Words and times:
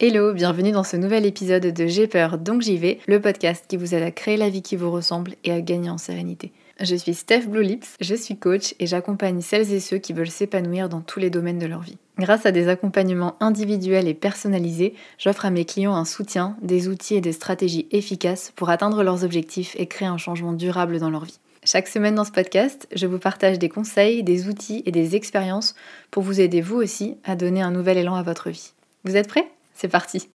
Hello, 0.00 0.32
bienvenue 0.32 0.70
dans 0.70 0.84
ce 0.84 0.96
nouvel 0.96 1.26
épisode 1.26 1.66
de 1.66 1.86
J'ai 1.88 2.06
peur 2.06 2.38
donc 2.38 2.62
j'y 2.62 2.76
vais, 2.76 3.00
le 3.08 3.20
podcast 3.20 3.64
qui 3.66 3.76
vous 3.76 3.96
aide 3.96 4.04
à 4.04 4.12
créer 4.12 4.36
la 4.36 4.48
vie 4.48 4.62
qui 4.62 4.76
vous 4.76 4.92
ressemble 4.92 5.34
et 5.42 5.50
à 5.50 5.60
gagner 5.60 5.90
en 5.90 5.98
sérénité. 5.98 6.52
Je 6.80 6.94
suis 6.94 7.14
Steph 7.14 7.48
Blue 7.48 7.64
Lips, 7.64 7.96
je 8.00 8.14
suis 8.14 8.36
coach 8.36 8.76
et 8.78 8.86
j'accompagne 8.86 9.40
celles 9.40 9.72
et 9.72 9.80
ceux 9.80 9.98
qui 9.98 10.12
veulent 10.12 10.30
s'épanouir 10.30 10.88
dans 10.88 11.00
tous 11.00 11.18
les 11.18 11.30
domaines 11.30 11.58
de 11.58 11.66
leur 11.66 11.80
vie. 11.80 11.98
Grâce 12.16 12.46
à 12.46 12.52
des 12.52 12.68
accompagnements 12.68 13.34
individuels 13.40 14.06
et 14.06 14.14
personnalisés, 14.14 14.94
j'offre 15.18 15.46
à 15.46 15.50
mes 15.50 15.64
clients 15.64 15.96
un 15.96 16.04
soutien, 16.04 16.56
des 16.62 16.86
outils 16.86 17.16
et 17.16 17.20
des 17.20 17.32
stratégies 17.32 17.88
efficaces 17.90 18.52
pour 18.54 18.70
atteindre 18.70 19.02
leurs 19.02 19.24
objectifs 19.24 19.74
et 19.80 19.86
créer 19.86 20.06
un 20.06 20.16
changement 20.16 20.52
durable 20.52 21.00
dans 21.00 21.10
leur 21.10 21.24
vie. 21.24 21.40
Chaque 21.64 21.88
semaine 21.88 22.14
dans 22.14 22.24
ce 22.24 22.30
podcast, 22.30 22.86
je 22.94 23.08
vous 23.08 23.18
partage 23.18 23.58
des 23.58 23.68
conseils, 23.68 24.22
des 24.22 24.46
outils 24.46 24.84
et 24.86 24.92
des 24.92 25.16
expériences 25.16 25.74
pour 26.12 26.22
vous 26.22 26.40
aider 26.40 26.60
vous 26.60 26.76
aussi 26.76 27.16
à 27.24 27.34
donner 27.34 27.62
un 27.62 27.72
nouvel 27.72 27.98
élan 27.98 28.14
à 28.14 28.22
votre 28.22 28.48
vie. 28.48 28.74
Vous 29.02 29.16
êtes 29.16 29.26
prêts? 29.26 29.50
C'est 29.80 29.88
parti 29.88 30.32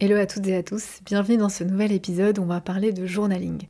Hello 0.00 0.16
à 0.16 0.26
toutes 0.26 0.48
et 0.48 0.56
à 0.56 0.64
tous, 0.64 0.98
bienvenue 1.04 1.36
dans 1.36 1.48
ce 1.48 1.62
nouvel 1.62 1.92
épisode 1.92 2.40
où 2.40 2.42
on 2.42 2.46
va 2.46 2.60
parler 2.60 2.92
de 2.92 3.06
journaling. 3.06 3.68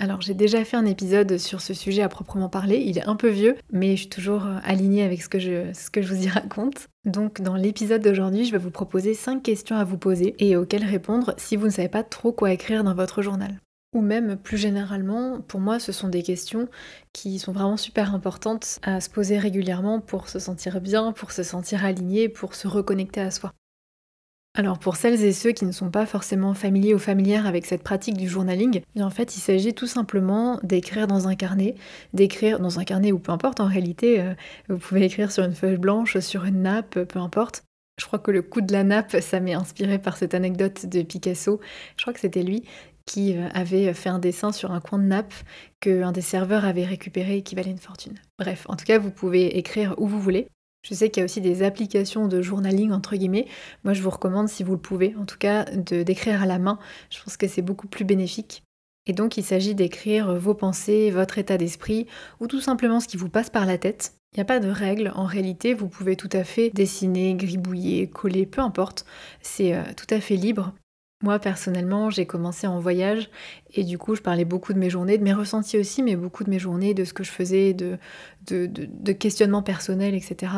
Alors 0.00 0.22
j'ai 0.22 0.32
déjà 0.32 0.64
fait 0.64 0.78
un 0.78 0.86
épisode 0.86 1.36
sur 1.36 1.60
ce 1.60 1.74
sujet 1.74 2.00
à 2.00 2.08
proprement 2.08 2.48
parler, 2.48 2.78
il 2.78 2.96
est 2.96 3.06
un 3.06 3.16
peu 3.16 3.28
vieux, 3.28 3.54
mais 3.70 3.90
je 3.90 4.02
suis 4.02 4.08
toujours 4.08 4.46
euh, 4.46 4.56
alignée 4.62 5.02
avec 5.02 5.20
ce 5.20 5.28
que 5.28 5.38
je, 5.38 5.74
ce 5.74 5.90
que 5.90 6.00
je 6.00 6.14
vous 6.14 6.22
y 6.22 6.28
raconte. 6.30 6.88
Donc 7.04 7.42
dans 7.42 7.54
l'épisode 7.54 8.00
d'aujourd'hui, 8.00 8.46
je 8.46 8.52
vais 8.52 8.58
vous 8.58 8.70
proposer 8.70 9.12
5 9.12 9.42
questions 9.42 9.76
à 9.76 9.84
vous 9.84 9.98
poser 9.98 10.34
et 10.38 10.56
auxquelles 10.56 10.84
répondre 10.84 11.34
si 11.36 11.56
vous 11.56 11.66
ne 11.66 11.70
savez 11.70 11.90
pas 11.90 12.02
trop 12.02 12.32
quoi 12.32 12.52
écrire 12.52 12.82
dans 12.82 12.94
votre 12.94 13.20
journal. 13.20 13.60
Ou 13.94 14.00
même 14.00 14.36
plus 14.36 14.56
généralement, 14.56 15.42
pour 15.42 15.60
moi, 15.60 15.78
ce 15.80 15.92
sont 15.92 16.08
des 16.08 16.22
questions 16.22 16.68
qui 17.12 17.38
sont 17.38 17.52
vraiment 17.52 17.76
super 17.76 18.14
importantes 18.14 18.78
à 18.82 19.02
se 19.02 19.10
poser 19.10 19.38
régulièrement 19.38 20.00
pour 20.00 20.30
se 20.30 20.38
sentir 20.38 20.80
bien, 20.80 21.12
pour 21.12 21.30
se 21.30 21.42
sentir 21.42 21.84
aligné, 21.84 22.30
pour 22.30 22.54
se 22.54 22.68
reconnecter 22.68 23.20
à 23.20 23.30
soi. 23.30 23.52
Alors 24.58 24.78
pour 24.78 24.96
celles 24.96 25.22
et 25.22 25.34
ceux 25.34 25.52
qui 25.52 25.66
ne 25.66 25.72
sont 25.72 25.90
pas 25.90 26.06
forcément 26.06 26.54
familiers 26.54 26.94
ou 26.94 26.98
familières 26.98 27.46
avec 27.46 27.66
cette 27.66 27.82
pratique 27.82 28.16
du 28.16 28.26
journaling, 28.26 28.80
eh 28.94 29.02
en 29.02 29.10
fait 29.10 29.36
il 29.36 29.40
s'agit 29.40 29.74
tout 29.74 29.86
simplement 29.86 30.58
d'écrire 30.62 31.06
dans 31.06 31.28
un 31.28 31.34
carnet, 31.34 31.74
d'écrire 32.14 32.58
dans 32.58 32.78
un 32.78 32.84
carnet 32.84 33.12
ou 33.12 33.18
peu 33.18 33.32
importe 33.32 33.60
en 33.60 33.66
réalité, 33.66 34.18
euh, 34.18 34.32
vous 34.70 34.78
pouvez 34.78 35.04
écrire 35.04 35.30
sur 35.30 35.44
une 35.44 35.54
feuille 35.54 35.76
blanche, 35.76 36.18
sur 36.20 36.46
une 36.46 36.62
nappe, 36.62 36.98
peu 36.98 37.18
importe. 37.18 37.64
Je 38.00 38.06
crois 38.06 38.18
que 38.18 38.30
le 38.30 38.40
coup 38.40 38.62
de 38.62 38.72
la 38.72 38.82
nappe, 38.82 39.16
ça 39.20 39.40
m'est 39.40 39.52
inspiré 39.52 39.98
par 39.98 40.16
cette 40.16 40.32
anecdote 40.32 40.86
de 40.86 41.02
Picasso. 41.02 41.60
Je 41.98 42.02
crois 42.02 42.14
que 42.14 42.20
c'était 42.20 42.42
lui 42.42 42.64
qui 43.04 43.36
euh, 43.36 43.48
avait 43.52 43.92
fait 43.92 44.08
un 44.08 44.18
dessin 44.18 44.52
sur 44.52 44.72
un 44.72 44.80
coin 44.80 44.98
de 44.98 45.04
nappe 45.04 45.34
qu'un 45.80 46.12
des 46.12 46.22
serveurs 46.22 46.64
avait 46.64 46.84
récupéré 46.84 47.36
et 47.36 47.42
qui 47.42 47.56
valait 47.56 47.70
une 47.70 47.78
fortune. 47.78 48.14
Bref, 48.38 48.64
en 48.70 48.76
tout 48.76 48.86
cas, 48.86 48.98
vous 48.98 49.10
pouvez 49.10 49.58
écrire 49.58 49.94
où 49.98 50.06
vous 50.06 50.20
voulez. 50.20 50.48
Je 50.88 50.94
sais 50.94 51.10
qu'il 51.10 51.20
y 51.20 51.22
a 51.22 51.24
aussi 51.24 51.40
des 51.40 51.64
applications 51.64 52.28
de 52.28 52.40
journaling 52.40 52.92
entre 52.92 53.16
guillemets. 53.16 53.48
Moi, 53.82 53.92
je 53.92 54.02
vous 54.02 54.10
recommande, 54.10 54.48
si 54.48 54.62
vous 54.62 54.72
le 54.72 54.78
pouvez, 54.78 55.16
en 55.20 55.24
tout 55.24 55.38
cas, 55.38 55.64
d'écrire 55.64 56.42
à 56.42 56.46
la 56.46 56.60
main. 56.60 56.78
Je 57.10 57.20
pense 57.20 57.36
que 57.36 57.48
c'est 57.48 57.62
beaucoup 57.62 57.88
plus 57.88 58.04
bénéfique. 58.04 58.62
Et 59.06 59.12
donc, 59.12 59.36
il 59.36 59.42
s'agit 59.42 59.74
d'écrire 59.74 60.36
vos 60.36 60.54
pensées, 60.54 61.10
votre 61.10 61.38
état 61.38 61.58
d'esprit, 61.58 62.06
ou 62.38 62.46
tout 62.46 62.60
simplement 62.60 63.00
ce 63.00 63.08
qui 63.08 63.16
vous 63.16 63.28
passe 63.28 63.50
par 63.50 63.66
la 63.66 63.78
tête. 63.78 64.14
Il 64.32 64.36
n'y 64.36 64.42
a 64.42 64.44
pas 64.44 64.60
de 64.60 64.68
règle, 64.68 65.12
en 65.16 65.24
réalité, 65.24 65.74
vous 65.74 65.88
pouvez 65.88 66.14
tout 66.14 66.30
à 66.32 66.44
fait 66.44 66.70
dessiner, 66.70 67.34
gribouiller, 67.34 68.08
coller, 68.08 68.46
peu 68.46 68.60
importe. 68.60 69.06
C'est 69.40 69.74
euh, 69.74 69.82
tout 69.96 70.14
à 70.14 70.20
fait 70.20 70.36
libre. 70.36 70.72
Moi 71.22 71.38
personnellement, 71.38 72.10
j'ai 72.10 72.26
commencé 72.26 72.66
en 72.66 72.78
voyage 72.78 73.30
et 73.74 73.84
du 73.84 73.96
coup, 73.96 74.14
je 74.14 74.20
parlais 74.20 74.44
beaucoup 74.44 74.74
de 74.74 74.78
mes 74.78 74.90
journées, 74.90 75.16
de 75.16 75.22
mes 75.22 75.32
ressentis 75.32 75.78
aussi, 75.78 76.02
mais 76.02 76.14
beaucoup 76.14 76.44
de 76.44 76.50
mes 76.50 76.58
journées, 76.58 76.92
de 76.92 77.04
ce 77.04 77.14
que 77.14 77.24
je 77.24 77.30
faisais, 77.30 77.72
de, 77.74 77.98
questionnements 79.12 79.62
personnels, 79.62 80.14
etc. 80.14 80.52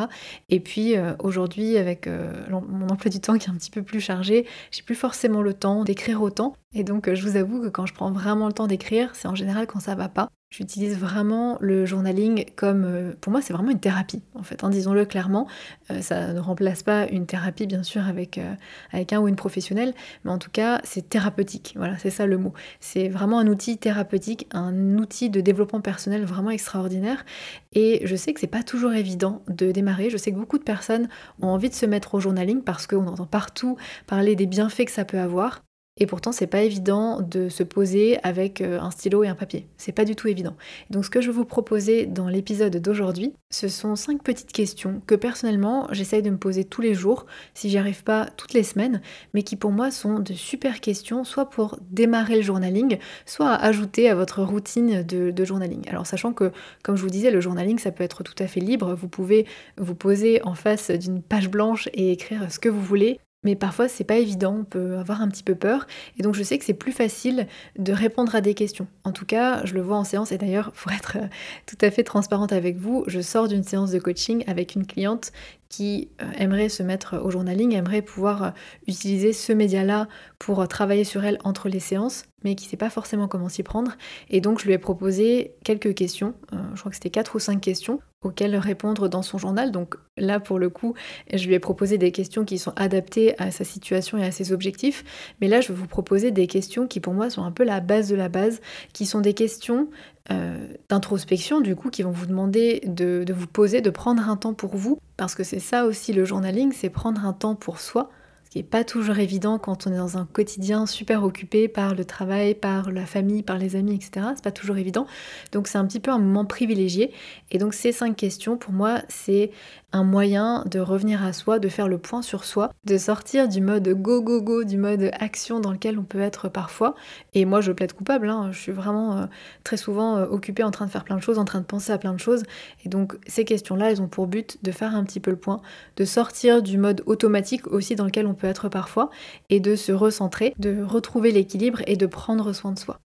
Et 0.48 0.59
puis 0.59 0.97
euh, 0.97 1.15
aujourd'hui, 1.20 1.78
avec 1.78 2.09
euh, 2.09 2.33
mon 2.50 2.89
emploi 2.89 3.09
du 3.09 3.20
temps 3.20 3.39
qui 3.39 3.48
est 3.48 3.53
un 3.53 3.56
petit 3.56 3.70
peu 3.70 3.83
plus 3.83 4.00
chargé, 4.00 4.47
j'ai 4.73 4.83
plus 4.83 4.97
forcément 4.97 5.42
le 5.42 5.55
temps 5.55 5.84
d'écrire 5.84 6.23
autant. 6.23 6.55
Et 6.75 6.83
donc, 6.83 7.06
euh, 7.09 7.15
je 7.15 7.22
vous 7.22 7.37
avoue 7.37 7.62
que 7.62 7.69
quand 7.69 7.87
je 7.87 7.95
prends 7.95 8.11
vraiment 8.11 8.48
le 8.48 8.53
temps 8.53 8.67
d'écrire, 8.67 9.15
c'est 9.15 9.28
en 9.28 9.37
général 9.37 9.69
quand 9.69 9.81
ça 9.81 9.95
va 9.95 10.09
pas. 10.09 10.28
J'utilise 10.51 10.97
vraiment 10.97 11.59
le 11.61 11.84
journaling 11.84 12.47
comme, 12.56 12.84
euh, 12.87 13.12
pour 13.21 13.31
moi, 13.31 13.43
c'est 13.43 13.53
vraiment 13.53 13.71
une 13.71 13.81
thérapie, 13.81 14.22
en 14.34 14.43
fait, 14.43 14.65
hein, 14.65 14.71
disons-le 14.71 15.05
clairement. 15.05 15.47
Euh, 15.91 16.00
ça 16.00 16.33
ne 16.33 16.41
remplace 16.41 16.83
pas 16.83 17.06
une 17.06 17.27
thérapie, 17.27 17.67
bien 17.67 17.83
sûr, 17.83 18.06
avec, 18.09 18.39
euh, 18.39 18.55
avec 18.91 19.12
un 19.12 19.21
ou 19.21 19.28
une 19.28 19.37
professionnelle, 19.37 19.93
mais 20.25 20.31
en 20.31 20.39
tout 20.39 20.50
cas, 20.50 20.81
c'est 20.84 21.06
thérapeutique. 21.11 21.75
Voilà, 21.77 21.99
c'est 21.99 22.09
ça 22.09 22.25
le 22.25 22.39
mot. 22.39 22.55
C'est 22.81 23.11
vraiment 23.11 23.39
un 23.39 23.47
outil 23.47 23.77
thérapeutique, 23.77 24.49
un 24.53 24.97
outil 24.97 25.28
de 25.28 25.43
développement 25.43 25.83
personnel 25.83 26.25
vraiment 26.25 26.51
extraordinaire. 26.51 27.27
Et 27.75 28.01
je 28.06 28.17
sais 28.17 28.33
que 28.33 28.41
c'est 28.41 28.47
pas 28.47 28.62
toujours 28.62 28.95
évident 28.95 29.43
de 29.49 29.71
démarrer. 29.71 30.09
Je 30.09 30.17
sais 30.17 30.33
que 30.33 30.39
beaucoup 30.39 30.59
de 30.59 30.65
personnes 30.65 31.11
ont 31.43 31.49
envie 31.49 31.69
de 31.69 31.75
se 31.75 31.84
mettre 31.84 32.15
au 32.15 32.21
journaling 32.21 32.62
parce 32.62 32.87
qu'on 32.87 33.06
entend 33.06 33.27
partout 33.27 33.77
parler 34.06 34.34
des 34.34 34.47
bienfaits 34.47 34.87
que 34.87 34.93
ça 34.93 35.05
peut 35.05 35.19
avoir. 35.19 35.61
Et 35.98 36.06
pourtant, 36.06 36.32
c'est 36.32 36.47
pas 36.47 36.62
évident 36.62 37.20
de 37.20 37.48
se 37.48 37.62
poser 37.62 38.19
avec 38.22 38.60
euh, 38.60 38.81
un 38.81 38.91
stylo 38.91 39.25
et 39.25 39.28
un 39.28 39.34
papier. 39.34 39.66
C'est 39.76 39.92
pas 39.92 40.04
du 40.04 40.14
tout 40.14 40.28
évident. 40.28 40.56
Donc, 40.91 41.04
ce 41.04 41.10
que 41.10 41.20
je 41.20 41.26
vais 41.26 41.32
vous 41.32 41.44
proposer 41.44 42.06
dans 42.06 42.28
l'épisode 42.28 42.76
d'aujourd'hui, 42.76 43.34
ce 43.50 43.69
sont 43.69 43.97
cinq 43.97 44.22
petites 44.22 44.53
questions 44.53 45.03
que 45.06 45.16
personnellement, 45.16 45.88
j'essaye 45.91 46.22
de 46.22 46.31
me 46.31 46.38
poser 46.38 46.64
tous 46.64 46.81
les 46.81 46.94
jours, 46.94 47.26
si 47.53 47.69
j'y 47.69 47.78
arrive 47.78 48.04
pas 48.04 48.28
toutes 48.36 48.54
les 48.54 48.62
semaines, 48.62 49.03
mais 49.34 49.42
qui 49.42 49.56
pour 49.56 49.72
moi 49.72 49.91
sont 49.91 50.20
de 50.20 50.32
super 50.34 50.81
questions, 50.81 51.25
soit 51.25 51.50
pour 51.50 51.78
démarrer 51.91 52.36
le 52.36 52.42
journaling, 52.42 52.98
soit 53.26 53.50
à 53.50 53.66
ajouter 53.66 54.09
à 54.09 54.15
votre 54.15 54.42
routine 54.42 55.03
de, 55.03 55.32
de 55.32 55.44
journaling. 55.44 55.88
Alors, 55.88 56.06
sachant 56.06 56.32
que, 56.32 56.53
comme 56.84 56.97
je 56.97 57.03
vous 57.03 57.10
disais, 57.10 57.32
le 57.32 57.41
journaling, 57.41 57.78
ça 57.78 57.91
peut 57.91 58.04
être 58.04 58.22
tout 58.22 58.41
à 58.41 58.47
fait 58.47 58.60
libre. 58.60 58.94
Vous 58.94 59.09
pouvez 59.09 59.47
vous 59.76 59.97
poser 59.97 60.41
en 60.44 60.54
face 60.54 60.92
d'une 60.92 61.22
page 61.22 61.50
blanche 61.50 61.88
et 61.92 62.12
écrire 62.12 62.50
ce 62.53 62.60
que 62.60 62.69
vous 62.69 62.82
voulez. 62.82 63.19
Mais 63.44 63.54
parfois, 63.54 63.88
c'est 63.88 64.03
pas 64.03 64.16
évident, 64.16 64.56
on 64.60 64.65
peut 64.65 64.99
avoir 64.99 65.22
un 65.22 65.28
petit 65.28 65.44
peu 65.44 65.54
peur. 65.54 65.87
Et 66.19 66.22
donc, 66.22 66.34
je 66.34 66.43
sais 66.43 66.59
que 66.59 66.65
c'est 66.65 66.75
plus 66.75 66.91
facile 66.91 67.47
de 67.78 67.93
répondre 67.93 68.34
à 68.34 68.41
des 68.41 68.53
questions. 68.53 68.88
En 69.04 69.12
tout 69.12 69.26
cas, 69.26 69.65
je 69.65 69.75
le 69.75 69.81
vois 69.81 69.97
en 69.97 70.03
séance. 70.03 70.32
Et 70.32 70.38
d'ailleurs, 70.38 70.72
pour 70.72 70.91
être 70.91 71.19
euh, 71.19 71.26
tout 71.65 71.77
à 71.81 71.93
fait 71.93 72.03
transparente 72.03 72.53
avec 72.53 72.77
vous, 72.77 73.04
je 73.06 73.21
sors 73.21 73.47
d'une 73.47 73.62
séance 73.62 73.93
de 73.93 74.00
coaching 74.00 74.43
avec 74.48 74.75
une 74.75 74.84
cliente 74.84 75.31
qui 75.69 76.09
euh, 76.21 76.25
aimerait 76.37 76.69
se 76.69 76.82
mettre 76.82 77.16
au 77.22 77.31
journaling, 77.31 77.75
aimerait 77.75 78.03
pouvoir 78.03 78.43
euh, 78.43 78.50
utiliser 78.88 79.32
ce 79.32 79.53
média-là 79.53 80.09
pour 80.41 80.66
travailler 80.66 81.04
sur 81.04 81.25
elle 81.25 81.38
entre 81.44 81.69
les 81.69 81.81
séances, 81.81 82.25
mais 82.43 82.56
qui 82.56 82.66
ne 82.66 82.71
sait 82.71 82.77
pas 82.77 82.91
forcément 82.91 83.28
comment 83.28 83.48
s'y 83.48 83.62
prendre. 83.62 83.93
Et 84.31 84.41
donc, 84.41 84.59
je 84.59 84.66
lui 84.66 84.72
ai 84.72 84.78
proposé 84.78 85.54
quelques 85.62 85.94
questions, 85.94 86.34
je 86.75 86.81
crois 86.81 86.91
que 86.91 86.97
c'était 86.97 87.10
quatre 87.10 87.37
ou 87.37 87.38
cinq 87.38 87.60
questions, 87.60 88.00
auxquelles 88.23 88.56
répondre 88.56 89.09
dans 89.09 89.23
son 89.23 89.39
journal. 89.39 89.71
Donc 89.71 89.95
là, 90.17 90.41
pour 90.41 90.59
le 90.59 90.71
coup, 90.71 90.95
je 91.33 91.47
lui 91.47 91.55
ai 91.55 91.59
proposé 91.59 91.99
des 91.99 92.11
questions 92.11 92.45
qui 92.45 92.59
sont 92.59 92.73
adaptées 92.77 93.39
à 93.41 93.51
sa 93.51 93.65
situation 93.65 94.19
et 94.19 94.25
à 94.25 94.33
ses 94.33 94.53
objectifs. 94.53 95.05
Mais 95.41 95.49
là, 95.49 95.61
je 95.61 95.69
vais 95.69 95.79
vous 95.79 95.87
proposer 95.87 96.31
des 96.31 96.47
questions 96.47 96.87
qui, 96.87 97.01
pour 97.01 97.15
moi, 97.15 97.31
sont 97.31 97.45
un 97.45 97.53
peu 97.53 97.65
la 97.65 97.81
base 97.81 98.09
de 98.09 98.17
la 98.17 98.28
base, 98.28 98.61
qui 98.93 99.07
sont 99.07 99.21
des 99.21 99.34
questions 99.34 99.89
euh, 100.31 100.67
d'introspection, 100.89 101.61
du 101.61 101.77
coup, 101.77 101.91
qui 101.91 102.03
vont 102.03 102.11
vous 102.11 102.27
demander 102.27 102.83
de, 102.87 103.23
de 103.25 103.33
vous 103.33 103.47
poser, 103.47 103.81
de 103.81 103.91
prendre 103.91 104.28
un 104.28 104.37
temps 104.37 104.55
pour 104.55 104.77
vous. 104.77 104.99
Parce 105.17 105.34
que 105.34 105.45
c'est 105.45 105.61
ça 105.61 105.84
aussi 105.84 106.12
le 106.12 106.25
journaling, 106.25 106.73
c'est 106.73 106.91
prendre 106.91 107.25
un 107.25 107.33
temps 107.33 107.55
pour 107.55 107.78
soi 107.78 108.11
ce 108.48 108.53
qui 108.53 108.59
n'est 108.60 108.64
pas 108.64 108.82
toujours 108.82 109.19
évident 109.19 109.59
quand 109.59 109.86
on 109.86 109.92
est 109.92 109.98
dans 109.98 110.16
un 110.16 110.25
quotidien 110.25 110.86
super 110.86 111.22
occupé 111.22 111.69
par 111.69 111.94
le 111.94 112.06
travail, 112.06 112.54
par 112.54 112.91
la 112.91 113.04
famille, 113.04 113.42
par 113.42 113.59
les 113.59 113.76
amis, 113.76 113.94
etc. 113.94 114.28
C'est 114.34 114.42
pas 114.42 114.50
toujours 114.50 114.78
évident. 114.78 115.06
Donc 115.53 115.69
c'est 115.69 115.76
un 115.76 115.84
petit 115.84 116.00
peu 116.00 116.10
un 116.10 116.19
moment 116.19 116.47
privilégié. 116.47 117.12
Et 117.50 117.59
donc 117.59 117.75
ces 117.75 117.92
cinq 117.92 118.16
questions, 118.16 118.56
pour 118.56 118.72
moi, 118.72 119.03
c'est 119.10 119.50
un 119.93 120.04
moyen 120.04 120.65
de 120.71 120.81
revenir 120.81 121.25
à 121.25 121.32
soi, 121.32 121.59
de 121.59 121.69
faire 121.69 121.88
le 121.88 121.99
point 121.99 122.22
sur 122.22 122.44
soi, 122.44 122.71
de 122.84 122.99
sortir 122.99 123.49
du 123.49 123.60
mode 123.60 123.88
go 123.88 124.22
go 124.22 124.43
go, 124.43 124.65
du 124.65 124.76
mode 124.76 125.10
action 125.19 125.60
dans 125.60 125.72
lequel 125.72 125.99
on 125.99 126.03
peut 126.03 126.21
être 126.21 126.49
parfois. 126.49 126.94
Et 127.34 127.44
moi 127.44 127.60
je 127.60 127.72
plaide 127.72 127.93
coupable, 127.93 128.28
hein. 128.28 128.50
je 128.53 128.59
suis 128.59 128.72
vraiment 128.72 129.16
euh, 129.16 129.27
très 129.65 129.77
souvent 129.77 130.16
euh, 130.16 130.27
occupée 130.27 130.62
en 130.62 130.71
train 130.71 130.87
de 130.87 130.91
faire 130.91 131.04
plein 131.04 131.16
de 131.16 131.22
choses, 131.22 131.38
en 131.38 131.44
train 131.44 131.60
de 131.60 131.65
penser 131.65 131.93
à 131.93 131.98
plein 131.98 132.12
de 132.12 132.21
choses. 132.21 132.43
Et 132.84 132.88
donc 132.88 133.16
ces 133.27 133.44
questions-là, 133.44 133.91
elles 133.91 134.03
ont 134.03 134.09
pour 134.09 134.27
but 134.27 134.59
de 134.62 134.72
faire 134.72 134.94
un 134.94 135.04
petit 135.04 135.21
peu 135.21 135.31
le 135.31 135.38
point, 135.38 135.60
de 135.97 136.04
sortir 136.04 136.62
du 136.62 136.78
mode 136.78 137.03
automatique 137.06 137.66
aussi 137.69 137.94
dans 137.97 138.04
lequel 138.04 138.27
on 138.27 138.34
peut 138.34 138.47
être 138.47 138.69
parfois, 138.69 139.10
et 139.48 139.60
de 139.60 139.74
se 139.74 139.92
recentrer, 139.92 140.54
de 140.59 140.83
retrouver 140.83 141.33
l'équilibre 141.33 141.80
et 141.86 141.97
de 141.97 142.07
prendre 142.07 142.53
soin 142.53 142.72
de 142.72 142.78
soi. 142.78 142.98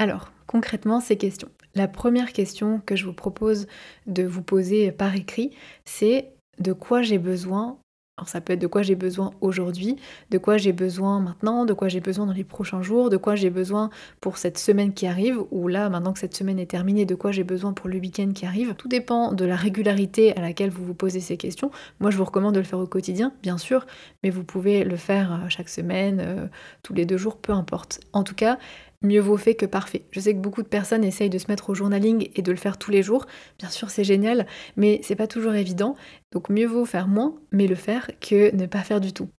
Alors, 0.00 0.32
concrètement, 0.46 0.98
ces 0.98 1.18
questions. 1.18 1.50
La 1.74 1.86
première 1.86 2.32
question 2.32 2.80
que 2.86 2.96
je 2.96 3.04
vous 3.04 3.12
propose 3.12 3.66
de 4.06 4.22
vous 4.22 4.40
poser 4.40 4.92
par 4.92 5.14
écrit, 5.14 5.50
c'est 5.84 6.32
de 6.58 6.72
quoi 6.72 7.02
j'ai 7.02 7.18
besoin 7.18 7.76
alors 8.20 8.28
ça 8.28 8.42
peut 8.42 8.52
être 8.52 8.60
de 8.60 8.66
quoi 8.66 8.82
j'ai 8.82 8.96
besoin 8.96 9.30
aujourd'hui, 9.40 9.96
de 10.30 10.36
quoi 10.36 10.58
j'ai 10.58 10.72
besoin 10.72 11.20
maintenant, 11.20 11.64
de 11.64 11.72
quoi 11.72 11.88
j'ai 11.88 12.00
besoin 12.00 12.26
dans 12.26 12.34
les 12.34 12.44
prochains 12.44 12.82
jours, 12.82 13.08
de 13.08 13.16
quoi 13.16 13.34
j'ai 13.34 13.48
besoin 13.48 13.88
pour 14.20 14.36
cette 14.36 14.58
semaine 14.58 14.92
qui 14.92 15.06
arrive, 15.06 15.38
ou 15.50 15.68
là, 15.68 15.88
maintenant 15.88 16.12
que 16.12 16.18
cette 16.18 16.36
semaine 16.36 16.58
est 16.58 16.70
terminée, 16.70 17.06
de 17.06 17.14
quoi 17.14 17.32
j'ai 17.32 17.44
besoin 17.44 17.72
pour 17.72 17.88
le 17.88 17.98
week-end 17.98 18.32
qui 18.34 18.44
arrive. 18.44 18.74
Tout 18.74 18.88
dépend 18.88 19.32
de 19.32 19.46
la 19.46 19.56
régularité 19.56 20.36
à 20.36 20.42
laquelle 20.42 20.68
vous 20.68 20.84
vous 20.84 20.92
posez 20.92 21.20
ces 21.20 21.38
questions. 21.38 21.70
Moi, 21.98 22.10
je 22.10 22.18
vous 22.18 22.24
recommande 22.26 22.54
de 22.54 22.60
le 22.60 22.66
faire 22.66 22.78
au 22.78 22.86
quotidien, 22.86 23.32
bien 23.42 23.56
sûr, 23.56 23.86
mais 24.22 24.28
vous 24.28 24.44
pouvez 24.44 24.84
le 24.84 24.96
faire 24.96 25.32
euh, 25.32 25.48
chaque 25.48 25.70
semaine, 25.70 26.20
euh, 26.20 26.46
tous 26.82 26.92
les 26.92 27.06
deux 27.06 27.16
jours, 27.16 27.38
peu 27.38 27.52
importe. 27.52 28.00
En 28.12 28.22
tout 28.22 28.34
cas, 28.34 28.58
mieux 29.02 29.20
vaut 29.20 29.36
fait 29.36 29.54
que 29.54 29.66
parfait. 29.66 30.04
Je 30.10 30.20
sais 30.20 30.34
que 30.34 30.40
beaucoup 30.40 30.62
de 30.62 30.68
personnes 30.68 31.04
essayent 31.04 31.30
de 31.30 31.38
se 31.38 31.48
mettre 31.48 31.70
au 31.70 31.74
journaling 31.74 32.28
et 32.34 32.42
de 32.42 32.50
le 32.50 32.58
faire 32.58 32.78
tous 32.78 32.90
les 32.90 33.02
jours. 33.02 33.26
Bien 33.58 33.70
sûr, 33.70 33.90
c'est 33.90 34.04
génial, 34.04 34.46
mais 34.76 35.00
c'est 35.02 35.16
pas 35.16 35.26
toujours 35.26 35.54
évident. 35.54 35.96
Donc 36.32 36.48
mieux 36.50 36.66
vaut 36.66 36.84
faire 36.84 37.08
moins, 37.08 37.34
mais 37.50 37.66
le 37.66 37.74
faire 37.74 38.10
que 38.20 38.54
ne 38.54 38.66
pas 38.66 38.82
faire 38.82 39.00
du 39.00 39.12
tout. 39.12 39.30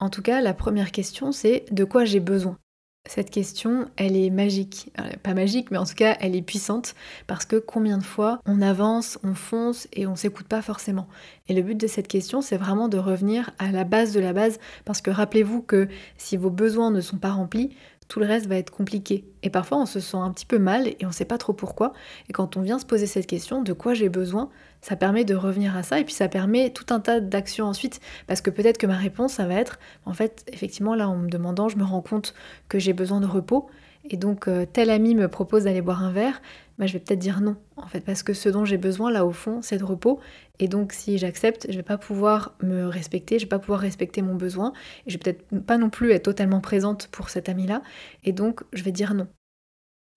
En 0.00 0.10
tout 0.10 0.22
cas, 0.22 0.40
la 0.40 0.54
première 0.54 0.92
question, 0.92 1.32
c'est 1.32 1.64
de 1.72 1.84
quoi 1.84 2.04
j'ai 2.04 2.20
besoin? 2.20 2.56
Cette 3.08 3.30
question, 3.30 3.88
elle 3.96 4.16
est 4.16 4.28
magique. 4.28 4.92
pas 5.22 5.32
magique, 5.32 5.70
mais 5.70 5.78
en 5.78 5.86
tout 5.86 5.94
cas, 5.94 6.16
elle 6.20 6.36
est 6.36 6.42
puissante 6.42 6.94
parce 7.26 7.46
que 7.46 7.56
combien 7.56 7.96
de 7.96 8.04
fois 8.04 8.40
on 8.44 8.60
avance, 8.60 9.18
on 9.24 9.34
fonce 9.34 9.88
et 9.94 10.06
on 10.06 10.14
s'écoute 10.14 10.46
pas 10.46 10.60
forcément? 10.60 11.08
Et 11.48 11.54
le 11.54 11.62
but 11.62 11.76
de 11.76 11.86
cette 11.86 12.06
question, 12.06 12.42
c'est 12.42 12.58
vraiment 12.58 12.88
de 12.88 12.98
revenir 12.98 13.50
à 13.58 13.72
la 13.72 13.84
base 13.84 14.12
de 14.12 14.20
la 14.20 14.34
base 14.34 14.58
parce 14.84 15.00
que 15.00 15.10
rappelez-vous 15.10 15.62
que 15.62 15.88
si 16.18 16.36
vos 16.36 16.50
besoins 16.50 16.90
ne 16.90 17.00
sont 17.00 17.16
pas 17.16 17.30
remplis, 17.30 17.70
tout 18.08 18.20
le 18.20 18.26
reste 18.26 18.46
va 18.46 18.56
être 18.56 18.70
compliqué. 18.70 19.24
Et 19.42 19.50
parfois 19.50 19.78
on 19.78 19.86
se 19.86 20.00
sent 20.00 20.16
un 20.16 20.30
petit 20.32 20.46
peu 20.46 20.58
mal 20.58 20.88
et 20.88 20.98
on 21.04 21.08
ne 21.08 21.12
sait 21.12 21.24
pas 21.24 21.38
trop 21.38 21.52
pourquoi. 21.52 21.92
Et 22.28 22.32
quand 22.32 22.56
on 22.56 22.62
vient 22.62 22.78
se 22.78 22.86
poser 22.86 23.06
cette 23.06 23.26
question, 23.26 23.62
de 23.62 23.72
quoi 23.72 23.94
j'ai 23.94 24.08
besoin, 24.08 24.48
ça 24.80 24.96
permet 24.96 25.24
de 25.24 25.34
revenir 25.34 25.76
à 25.76 25.82
ça 25.82 26.00
et 26.00 26.04
puis 26.04 26.14
ça 26.14 26.28
permet 26.28 26.70
tout 26.70 26.86
un 26.92 27.00
tas 27.00 27.20
d'actions 27.20 27.66
ensuite. 27.66 28.00
Parce 28.26 28.40
que 28.40 28.50
peut-être 28.50 28.78
que 28.78 28.86
ma 28.86 28.96
réponse, 28.96 29.34
ça 29.34 29.46
va 29.46 29.54
être, 29.54 29.78
en 30.06 30.14
fait, 30.14 30.44
effectivement, 30.52 30.94
là 30.94 31.08
en 31.08 31.16
me 31.16 31.28
demandant, 31.28 31.68
je 31.68 31.76
me 31.76 31.84
rends 31.84 32.02
compte 32.02 32.34
que 32.68 32.78
j'ai 32.78 32.92
besoin 32.92 33.20
de 33.20 33.26
repos 33.26 33.68
et 34.10 34.16
donc 34.16 34.48
euh, 34.48 34.66
tel 34.70 34.90
ami 34.90 35.14
me 35.14 35.28
propose 35.28 35.64
d'aller 35.64 35.82
boire 35.82 36.02
un 36.02 36.12
verre, 36.12 36.40
bah, 36.78 36.86
je 36.86 36.92
vais 36.92 37.00
peut-être 37.00 37.18
dire 37.18 37.40
non, 37.40 37.56
en 37.76 37.88
fait, 37.88 38.00
parce 38.00 38.22
que 38.22 38.32
ce 38.32 38.48
dont 38.48 38.64
j'ai 38.64 38.78
besoin 38.78 39.10
là 39.10 39.26
au 39.26 39.32
fond, 39.32 39.62
c'est 39.62 39.78
de 39.78 39.84
repos. 39.84 40.20
Et 40.60 40.68
donc 40.68 40.92
si 40.92 41.18
j'accepte, 41.18 41.66
je 41.70 41.76
vais 41.76 41.82
pas 41.82 41.98
pouvoir 41.98 42.54
me 42.62 42.86
respecter, 42.86 43.38
je 43.38 43.44
vais 43.44 43.48
pas 43.48 43.58
pouvoir 43.58 43.80
respecter 43.80 44.22
mon 44.22 44.36
besoin, 44.36 44.72
et 45.06 45.10
je 45.10 45.14
vais 45.14 45.18
peut-être 45.18 45.64
pas 45.64 45.76
non 45.76 45.90
plus 45.90 46.12
être 46.12 46.24
totalement 46.24 46.60
présente 46.60 47.08
pour 47.08 47.30
cet 47.30 47.48
ami-là, 47.48 47.82
et 48.24 48.32
donc 48.32 48.62
je 48.72 48.84
vais 48.84 48.92
dire 48.92 49.14
non. 49.14 49.26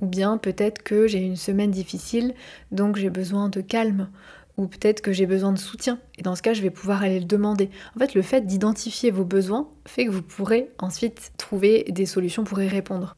Ou 0.02 0.08
bien 0.08 0.38
peut-être 0.38 0.84
que 0.84 1.08
j'ai 1.08 1.20
une 1.20 1.36
semaine 1.36 1.72
difficile, 1.72 2.34
donc 2.72 2.96
j'ai 2.96 3.10
besoin 3.10 3.50
de 3.50 3.62
calme, 3.62 4.10
ou 4.58 4.68
peut-être 4.68 5.02
que 5.02 5.12
j'ai 5.12 5.26
besoin 5.26 5.54
de 5.54 5.60
soutien, 5.60 6.00
et 6.18 6.22
dans 6.22 6.36
ce 6.36 6.44
cas, 6.44 6.54
je 6.54 6.62
vais 6.62 6.70
pouvoir 6.70 7.02
aller 7.02 7.20
le 7.20 7.26
demander. 7.26 7.72
En 7.96 8.00
fait, 8.00 8.14
le 8.14 8.22
fait 8.22 8.46
d'identifier 8.46 9.10
vos 9.10 9.26
besoins 9.26 9.68
fait 9.88 10.06
que 10.06 10.12
vous 10.12 10.22
pourrez 10.22 10.72
ensuite 10.78 11.34
trouver 11.38 11.86
des 11.90 12.06
solutions 12.06 12.44
pour 12.44 12.62
y 12.62 12.68
répondre. 12.68 13.16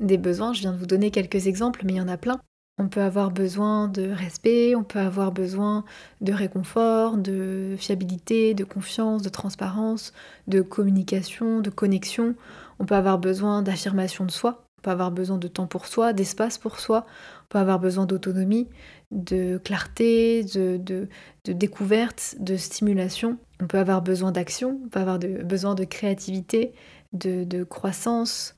Des 0.00 0.18
besoins, 0.18 0.52
je 0.52 0.60
viens 0.60 0.72
de 0.72 0.78
vous 0.78 0.86
donner 0.86 1.10
quelques 1.10 1.46
exemples, 1.46 1.82
mais 1.84 1.94
il 1.94 1.96
y 1.96 2.00
en 2.00 2.08
a 2.08 2.16
plein. 2.16 2.40
On 2.78 2.88
peut 2.88 3.00
avoir 3.00 3.30
besoin 3.30 3.88
de 3.88 4.10
respect, 4.10 4.74
on 4.74 4.84
peut 4.84 4.98
avoir 4.98 5.32
besoin 5.32 5.84
de 6.20 6.34
réconfort, 6.34 7.16
de 7.16 7.74
fiabilité, 7.78 8.52
de 8.52 8.64
confiance, 8.64 9.22
de 9.22 9.30
transparence, 9.30 10.12
de 10.46 10.60
communication, 10.60 11.60
de 11.60 11.70
connexion. 11.70 12.34
On 12.78 12.84
peut 12.84 12.94
avoir 12.94 13.18
besoin 13.18 13.62
d'affirmation 13.62 14.26
de 14.26 14.30
soi, 14.30 14.66
on 14.78 14.82
peut 14.82 14.90
avoir 14.90 15.10
besoin 15.10 15.38
de 15.38 15.48
temps 15.48 15.66
pour 15.66 15.86
soi, 15.86 16.12
d'espace 16.12 16.58
pour 16.58 16.78
soi, 16.78 17.06
on 17.44 17.48
peut 17.48 17.58
avoir 17.58 17.78
besoin 17.78 18.04
d'autonomie, 18.04 18.68
de 19.10 19.56
clarté, 19.56 20.44
de, 20.44 21.08
découverte, 21.46 22.34
de 22.40 22.58
stimulation. 22.58 23.38
On 23.62 23.66
peut 23.66 23.78
avoir 23.78 24.02
besoin 24.02 24.32
d'action, 24.32 24.80
on 24.84 24.88
peut 24.90 25.00
avoir 25.00 25.18
besoin 25.18 25.74
de 25.74 25.84
créativité, 25.84 26.74
de 27.14 27.64
croissance, 27.64 28.55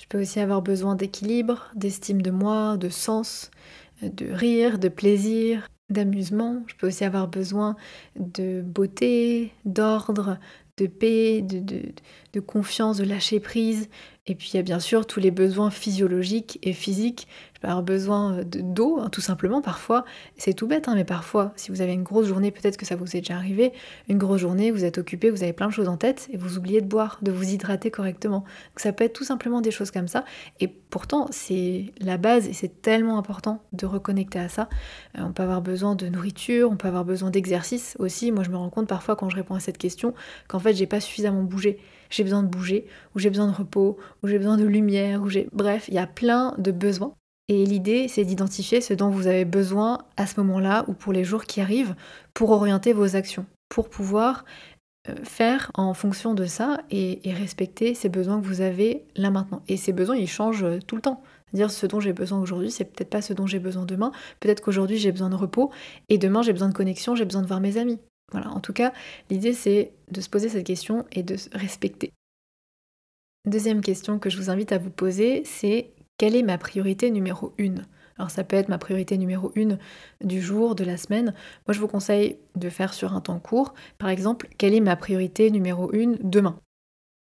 je 0.00 0.06
peux 0.08 0.20
aussi 0.20 0.40
avoir 0.40 0.62
besoin 0.62 0.94
d'équilibre, 0.94 1.70
d'estime 1.74 2.22
de 2.22 2.30
moi, 2.30 2.78
de 2.78 2.88
sens, 2.88 3.50
de 4.02 4.32
rire, 4.32 4.78
de 4.78 4.88
plaisir, 4.88 5.68
d'amusement. 5.90 6.62
Je 6.68 6.74
peux 6.74 6.86
aussi 6.86 7.04
avoir 7.04 7.28
besoin 7.28 7.76
de 8.16 8.62
beauté, 8.62 9.52
d'ordre, 9.66 10.38
de 10.78 10.86
paix, 10.86 11.42
de, 11.42 12.40
confiance, 12.40 12.96
de 12.96 13.04
lâcher 13.04 13.40
prise. 13.40 13.90
Et 14.26 14.34
puis 14.34 14.50
il 14.52 14.56
y 14.56 14.60
a 14.60 14.62
bien 14.62 14.80
sûr 14.80 15.06
tous 15.06 15.20
les 15.20 15.30
besoins 15.30 15.70
physiologiques 15.70 16.58
et 16.62 16.72
physiques 16.72 17.26
je 17.62 17.66
avoir 17.66 17.82
besoin 17.82 18.40
d'eau, 18.44 18.98
hein, 19.00 19.08
tout 19.10 19.20
simplement, 19.20 19.60
parfois. 19.60 20.04
C'est 20.36 20.54
tout 20.54 20.66
bête, 20.66 20.88
hein, 20.88 20.94
mais 20.94 21.04
parfois, 21.04 21.52
si 21.56 21.70
vous 21.70 21.82
avez 21.82 21.92
une 21.92 22.02
grosse 22.02 22.26
journée, 22.26 22.50
peut-être 22.50 22.76
que 22.76 22.86
ça 22.86 22.96
vous 22.96 23.16
est 23.16 23.20
déjà 23.20 23.36
arrivé, 23.36 23.72
une 24.08 24.18
grosse 24.18 24.40
journée, 24.40 24.70
vous 24.70 24.84
êtes 24.84 24.98
occupé, 24.98 25.30
vous 25.30 25.42
avez 25.42 25.52
plein 25.52 25.68
de 25.68 25.72
choses 25.72 25.88
en 25.88 25.96
tête, 25.96 26.28
et 26.32 26.36
vous 26.36 26.56
oubliez 26.56 26.80
de 26.80 26.86
boire, 26.86 27.18
de 27.22 27.30
vous 27.30 27.50
hydrater 27.50 27.90
correctement. 27.90 28.44
Ça 28.76 28.92
peut 28.92 29.04
être 29.04 29.12
tout 29.12 29.24
simplement 29.24 29.60
des 29.60 29.70
choses 29.70 29.90
comme 29.90 30.08
ça. 30.08 30.24
Et 30.58 30.68
pourtant, 30.68 31.28
c'est 31.32 31.92
la 32.00 32.16
base, 32.16 32.48
et 32.48 32.54
c'est 32.54 32.80
tellement 32.80 33.18
important 33.18 33.62
de 33.72 33.84
reconnecter 33.84 34.38
à 34.38 34.48
ça. 34.48 34.68
Euh, 35.18 35.22
on 35.22 35.32
peut 35.32 35.42
avoir 35.42 35.60
besoin 35.60 35.94
de 35.94 36.06
nourriture, 36.06 36.70
on 36.70 36.76
peut 36.76 36.88
avoir 36.88 37.04
besoin 37.04 37.30
d'exercice 37.30 37.94
aussi. 37.98 38.32
Moi, 38.32 38.42
je 38.42 38.50
me 38.50 38.56
rends 38.56 38.70
compte 38.70 38.88
parfois 38.88 39.16
quand 39.16 39.28
je 39.28 39.36
réponds 39.36 39.54
à 39.54 39.60
cette 39.60 39.78
question 39.78 40.14
qu'en 40.48 40.58
fait, 40.58 40.72
j'ai 40.72 40.86
pas 40.86 41.00
suffisamment 41.00 41.42
bougé 41.42 41.78
j'ai 42.10 42.24
besoin 42.24 42.42
de 42.42 42.48
bouger, 42.48 42.86
ou 43.14 43.18
j'ai 43.18 43.30
besoin 43.30 43.46
de 43.46 43.54
repos, 43.54 43.96
ou 44.22 44.28
j'ai 44.28 44.38
besoin 44.38 44.56
de 44.56 44.64
lumière, 44.64 45.22
ou 45.22 45.28
j'ai... 45.28 45.48
Bref, 45.52 45.86
il 45.88 45.94
y 45.94 45.98
a 45.98 46.06
plein 46.06 46.54
de 46.58 46.70
besoins 46.70 47.14
et 47.50 47.66
l'idée, 47.66 48.06
c'est 48.06 48.24
d'identifier 48.24 48.80
ce 48.80 48.94
dont 48.94 49.10
vous 49.10 49.26
avez 49.26 49.44
besoin 49.44 49.98
à 50.16 50.28
ce 50.28 50.38
moment-là 50.38 50.84
ou 50.86 50.92
pour 50.92 51.12
les 51.12 51.24
jours 51.24 51.46
qui 51.46 51.60
arrivent 51.60 51.96
pour 52.32 52.50
orienter 52.50 52.92
vos 52.92 53.16
actions, 53.16 53.44
pour 53.68 53.88
pouvoir 53.88 54.44
euh, 55.08 55.16
faire 55.24 55.72
en 55.74 55.92
fonction 55.92 56.34
de 56.34 56.44
ça 56.44 56.80
et, 56.92 57.18
respecter 57.24 57.94
ces 57.96 58.08
besoins 58.08 58.40
que 58.40 58.46
vous 58.46 58.60
avez 58.60 59.02
là 59.16 59.30
maintenant. 59.30 59.62
Et 59.66 59.76
ces 59.76 59.92
besoins, 59.92 60.14
ils 60.16 60.28
changent 60.28 60.62
euh, 60.62 60.78
tout 60.86 60.94
le 60.94 61.02
temps. 61.02 61.24
C'est-à-dire 61.46 61.72
ce 61.72 61.86
dont 61.86 61.98
j'ai 61.98 62.12
besoin 62.12 62.38
aujourd'hui, 62.38 62.70
c'est 62.70 62.84
peut-être 62.84 63.10
pas 63.10 63.20
ce 63.20 63.32
dont 63.32 63.48
j'ai 63.48 63.58
besoin 63.58 63.84
demain. 63.84 64.12
Peut-être 64.38 64.62
qu'aujourd'hui 64.62 64.98
j'ai 64.98 65.10
besoin 65.10 65.28
de 65.28 65.34
repos 65.34 65.72
et 66.08 66.18
demain 66.18 66.42
j'ai 66.42 66.52
besoin 66.52 66.68
de 66.68 66.74
connexion, 66.74 67.16
j'ai 67.16 67.24
besoin 67.24 67.42
de 67.42 67.48
voir 67.48 67.58
mes 67.58 67.78
amis. 67.78 67.98
Voilà, 68.32 68.50
en 68.50 68.60
tout 68.60 68.72
cas, 68.72 68.92
l'idée 69.30 69.52
c'est 69.52 69.92
de 70.10 70.20
se 70.20 70.28
poser 70.28 70.48
cette 70.48 70.66
question 70.66 71.04
et 71.12 71.22
de 71.22 71.36
se 71.36 71.48
respecter. 71.52 72.12
Deuxième 73.46 73.80
question 73.80 74.18
que 74.18 74.30
je 74.30 74.36
vous 74.36 74.50
invite 74.50 74.72
à 74.72 74.78
vous 74.78 74.90
poser, 74.90 75.42
c'est 75.44 75.90
quelle 76.18 76.36
est 76.36 76.42
ma 76.42 76.58
priorité 76.58 77.10
numéro 77.10 77.54
une? 77.56 77.86
Alors 78.18 78.30
ça 78.30 78.44
peut 78.44 78.56
être 78.56 78.68
ma 78.68 78.76
priorité 78.76 79.16
numéro 79.16 79.50
une 79.54 79.78
du 80.22 80.42
jour, 80.42 80.74
de 80.74 80.84
la 80.84 80.98
semaine. 80.98 81.34
Moi 81.66 81.72
je 81.72 81.80
vous 81.80 81.88
conseille 81.88 82.36
de 82.54 82.68
faire 82.68 82.92
sur 82.92 83.14
un 83.14 83.22
temps 83.22 83.38
court. 83.38 83.72
Par 83.96 84.10
exemple, 84.10 84.48
quelle 84.58 84.74
est 84.74 84.80
ma 84.80 84.94
priorité 84.94 85.50
numéro 85.50 85.90
une 85.94 86.18
demain? 86.22 86.60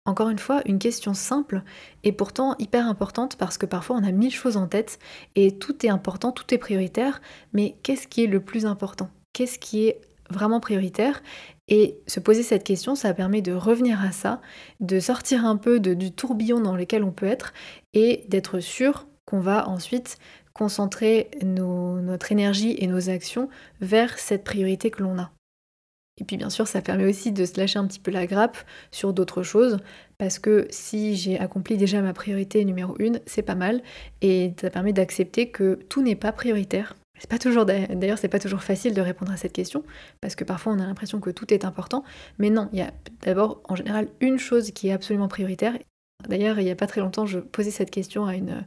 Encore 0.06 0.30
une 0.30 0.38
fois, 0.38 0.62
une 0.64 0.78
question 0.78 1.12
simple 1.12 1.62
et 2.02 2.12
pourtant 2.12 2.56
hyper 2.58 2.86
importante 2.86 3.36
parce 3.36 3.58
que 3.58 3.66
parfois 3.66 3.96
on 3.96 4.04
a 4.04 4.12
mille 4.12 4.32
choses 4.32 4.56
en 4.56 4.66
tête 4.66 4.98
et 5.34 5.58
tout 5.58 5.84
est 5.84 5.90
important, 5.90 6.32
tout 6.32 6.54
est 6.54 6.58
prioritaire, 6.58 7.20
mais 7.52 7.76
qu'est-ce 7.82 8.08
qui 8.08 8.24
est 8.24 8.26
le 8.26 8.40
plus 8.40 8.64
important? 8.64 9.10
Qu'est-ce 9.34 9.58
qui 9.58 9.86
est 9.86 10.00
vraiment 10.30 10.60
prioritaire 10.60 11.22
et 11.68 11.98
se 12.06 12.20
poser 12.20 12.42
cette 12.42 12.64
question, 12.64 12.94
ça 12.94 13.12
permet 13.14 13.42
de 13.42 13.52
revenir 13.52 14.02
à 14.02 14.12
ça, 14.12 14.40
de 14.80 15.00
sortir 15.00 15.44
un 15.44 15.56
peu 15.56 15.80
du 15.80 16.12
tourbillon 16.12 16.60
dans 16.60 16.76
lequel 16.76 17.04
on 17.04 17.12
peut 17.12 17.26
être 17.26 17.52
et 17.92 18.24
d'être 18.28 18.60
sûr 18.60 19.06
qu'on 19.24 19.40
va 19.40 19.68
ensuite 19.68 20.18
concentrer 20.54 21.30
notre 21.42 22.32
énergie 22.32 22.74
et 22.78 22.86
nos 22.86 23.10
actions 23.10 23.48
vers 23.80 24.18
cette 24.18 24.44
priorité 24.44 24.90
que 24.90 25.02
l'on 25.02 25.18
a. 25.18 25.30
Et 26.20 26.24
puis 26.24 26.36
bien 26.36 26.50
sûr, 26.50 26.66
ça 26.66 26.82
permet 26.82 27.04
aussi 27.04 27.30
de 27.30 27.44
se 27.44 27.60
lâcher 27.60 27.78
un 27.78 27.86
petit 27.86 28.00
peu 28.00 28.10
la 28.10 28.26
grappe 28.26 28.56
sur 28.90 29.12
d'autres 29.12 29.44
choses, 29.44 29.78
parce 30.18 30.40
que 30.40 30.66
si 30.70 31.14
j'ai 31.14 31.38
accompli 31.38 31.76
déjà 31.76 32.02
ma 32.02 32.12
priorité 32.12 32.64
numéro 32.64 32.96
une, 32.98 33.20
c'est 33.26 33.42
pas 33.42 33.54
mal, 33.54 33.82
et 34.20 34.52
ça 34.60 34.70
permet 34.70 34.92
d'accepter 34.92 35.50
que 35.50 35.78
tout 35.88 36.02
n'est 36.02 36.16
pas 36.16 36.32
prioritaire, 36.32 36.96
c'est 37.18 37.30
pas 37.30 37.38
toujours 37.38 37.64
d'ailleurs 37.64 38.18
c'est 38.18 38.28
pas 38.28 38.38
toujours 38.38 38.62
facile 38.62 38.94
de 38.94 39.00
répondre 39.00 39.32
à 39.32 39.36
cette 39.36 39.52
question 39.52 39.84
parce 40.20 40.34
que 40.34 40.44
parfois 40.44 40.72
on 40.72 40.78
a 40.78 40.86
l'impression 40.86 41.20
que 41.20 41.30
tout 41.30 41.52
est 41.52 41.64
important, 41.64 42.04
mais 42.38 42.50
non, 42.50 42.68
il 42.72 42.78
y 42.78 42.82
a 42.82 42.92
d'abord 43.22 43.60
en 43.68 43.76
général 43.76 44.08
une 44.20 44.38
chose 44.38 44.70
qui 44.70 44.88
est 44.88 44.92
absolument 44.92 45.28
prioritaire. 45.28 45.74
D'ailleurs, 46.28 46.58
il 46.58 46.66
y 46.66 46.70
a 46.70 46.74
pas 46.74 46.88
très 46.88 47.00
longtemps, 47.00 47.26
je 47.26 47.38
posais 47.38 47.70
cette 47.70 47.90
question 47.90 48.26
à 48.26 48.34
une 48.34 48.64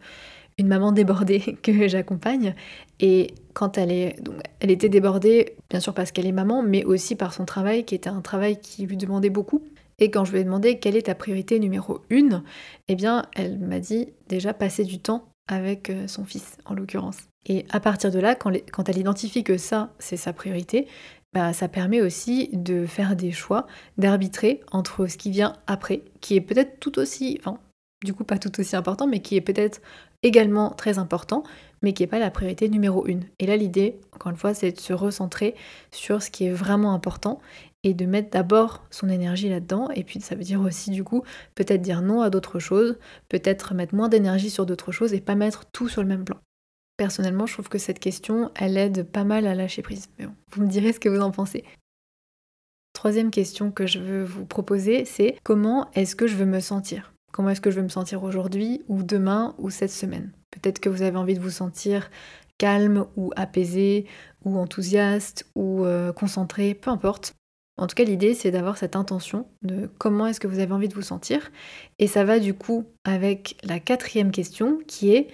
une 0.57 0.67
maman 0.67 0.91
débordée 0.91 1.39
que 1.63 1.87
j'accompagne 1.87 2.55
et 2.99 3.33
quand 3.53 3.77
elle 3.77 3.91
est 3.91 4.21
donc 4.21 4.35
elle 4.59 4.71
était 4.71 4.89
débordée 4.89 5.55
bien 5.69 5.79
sûr 5.79 5.93
parce 5.93 6.11
qu'elle 6.11 6.27
est 6.27 6.31
maman 6.31 6.61
mais 6.61 6.83
aussi 6.83 7.15
par 7.15 7.33
son 7.33 7.45
travail 7.45 7.85
qui 7.85 7.95
était 7.95 8.09
un 8.09 8.21
travail 8.21 8.59
qui 8.59 8.85
lui 8.85 8.97
demandait 8.97 9.29
beaucoup. 9.29 9.63
Et 9.99 10.09
quand 10.09 10.25
je 10.25 10.31
lui 10.31 10.39
ai 10.39 10.43
demandé 10.43 10.79
quelle 10.79 10.95
est 10.95 11.03
ta 11.03 11.15
priorité 11.15 11.59
numéro 11.59 12.01
une, 12.09 12.43
eh 12.87 12.95
bien 12.95 13.25
elle 13.33 13.59
m'a 13.59 13.79
dit 13.79 14.09
déjà 14.29 14.53
passer 14.53 14.83
du 14.83 14.99
temps 14.99 15.25
avec 15.47 15.89
euh, 15.89 16.07
son 16.07 16.25
fils 16.25 16.57
en 16.65 16.73
l'occurrence. 16.73 17.30
Et 17.45 17.65
à 17.69 17.79
partir 17.79 18.11
de 18.11 18.19
là, 18.19 18.35
quand, 18.35 18.51
elle 18.89 18.97
identifie 18.97 19.43
que 19.43 19.57
ça, 19.57 19.93
c'est 19.99 20.17
sa 20.17 20.33
priorité, 20.33 20.87
bah, 21.33 21.53
ça 21.53 21.67
permet 21.67 22.01
aussi 22.01 22.49
de 22.53 22.85
faire 22.85 23.15
des 23.15 23.31
choix, 23.31 23.65
d'arbitrer 23.97 24.61
entre 24.71 25.07
ce 25.07 25.17
qui 25.17 25.31
vient 25.31 25.53
après, 25.67 26.03
qui 26.19 26.35
est 26.35 26.41
peut-être 26.41 26.79
tout 26.79 26.99
aussi, 26.99 27.39
enfin, 27.39 27.59
du 28.03 28.13
coup 28.13 28.23
pas 28.23 28.37
tout 28.37 28.59
aussi 28.59 28.75
important, 28.75 29.07
mais 29.07 29.21
qui 29.21 29.35
est 29.35 29.41
peut-être 29.41 29.81
également 30.23 30.71
très 30.71 30.99
important, 30.99 31.43
mais 31.81 31.93
qui 31.93 32.03
n'est 32.03 32.07
pas 32.07 32.19
la 32.19 32.31
priorité 32.31 32.69
numéro 32.69 33.07
une. 33.07 33.23
Et 33.39 33.47
là, 33.47 33.55
l'idée, 33.57 33.99
encore 34.13 34.31
une 34.31 34.37
fois, 34.37 34.53
c'est 34.53 34.71
de 34.71 34.79
se 34.79 34.93
recentrer 34.93 35.55
sur 35.91 36.21
ce 36.21 36.29
qui 36.29 36.45
est 36.45 36.51
vraiment 36.51 36.93
important 36.93 37.39
et 37.83 37.93
de 37.93 38.05
mettre 38.05 38.29
d'abord 38.29 38.83
son 38.91 39.09
énergie 39.09 39.49
là-dedans. 39.49 39.89
Et 39.95 40.03
puis 40.03 40.21
ça 40.21 40.35
veut 40.35 40.43
dire 40.43 40.61
aussi 40.61 40.91
du 40.91 41.03
coup 41.03 41.23
peut-être 41.55 41.81
dire 41.81 42.01
non 42.01 42.21
à 42.21 42.29
d'autres 42.29 42.59
choses, 42.59 42.97
peut-être 43.29 43.73
mettre 43.73 43.95
moins 43.95 44.09
d'énergie 44.09 44.49
sur 44.49 44.65
d'autres 44.65 44.91
choses 44.91 45.13
et 45.13 45.21
pas 45.21 45.35
mettre 45.35 45.65
tout 45.71 45.89
sur 45.89 46.01
le 46.01 46.07
même 46.07 46.25
plan. 46.25 46.37
Personnellement, 47.01 47.47
je 47.47 47.53
trouve 47.53 47.67
que 47.67 47.79
cette 47.79 47.97
question, 47.97 48.51
elle 48.53 48.77
aide 48.77 49.01
pas 49.01 49.23
mal 49.23 49.47
à 49.47 49.55
lâcher 49.55 49.81
prise. 49.81 50.07
Mais 50.19 50.27
vous 50.51 50.61
me 50.61 50.69
direz 50.69 50.93
ce 50.93 50.99
que 50.99 51.09
vous 51.09 51.19
en 51.19 51.31
pensez. 51.31 51.63
Troisième 52.93 53.31
question 53.31 53.71
que 53.71 53.87
je 53.87 53.97
veux 53.97 54.23
vous 54.23 54.45
proposer, 54.45 55.05
c'est 55.05 55.35
comment 55.41 55.89
est-ce 55.95 56.15
que 56.15 56.27
je 56.27 56.35
veux 56.35 56.45
me 56.45 56.59
sentir? 56.59 57.11
Comment 57.33 57.49
est-ce 57.49 57.59
que 57.59 57.71
je 57.71 57.77
veux 57.77 57.81
me 57.81 57.89
sentir 57.89 58.21
aujourd'hui 58.21 58.83
ou 58.87 59.01
demain 59.01 59.55
ou 59.57 59.71
cette 59.71 59.89
semaine? 59.89 60.31
Peut-être 60.51 60.79
que 60.79 60.89
vous 60.89 61.01
avez 61.01 61.17
envie 61.17 61.33
de 61.33 61.39
vous 61.39 61.49
sentir 61.49 62.11
calme 62.59 63.07
ou 63.17 63.31
apaisé 63.35 64.05
ou 64.45 64.59
enthousiaste 64.59 65.49
ou 65.55 65.83
euh, 65.85 66.13
concentré, 66.13 66.75
peu 66.75 66.91
importe. 66.91 67.33
En 67.77 67.87
tout 67.87 67.95
cas, 67.95 68.03
l'idée, 68.03 68.35
c'est 68.35 68.51
d'avoir 68.51 68.77
cette 68.77 68.95
intention 68.95 69.47
de 69.63 69.89
comment 69.97 70.27
est-ce 70.27 70.39
que 70.39 70.45
vous 70.45 70.59
avez 70.59 70.71
envie 70.71 70.87
de 70.87 70.93
vous 70.93 71.01
sentir. 71.01 71.51
Et 71.97 72.05
ça 72.05 72.25
va 72.25 72.37
du 72.37 72.53
coup 72.53 72.85
avec 73.03 73.57
la 73.63 73.79
quatrième 73.79 74.29
question 74.29 74.77
qui 74.85 75.15
est 75.15 75.29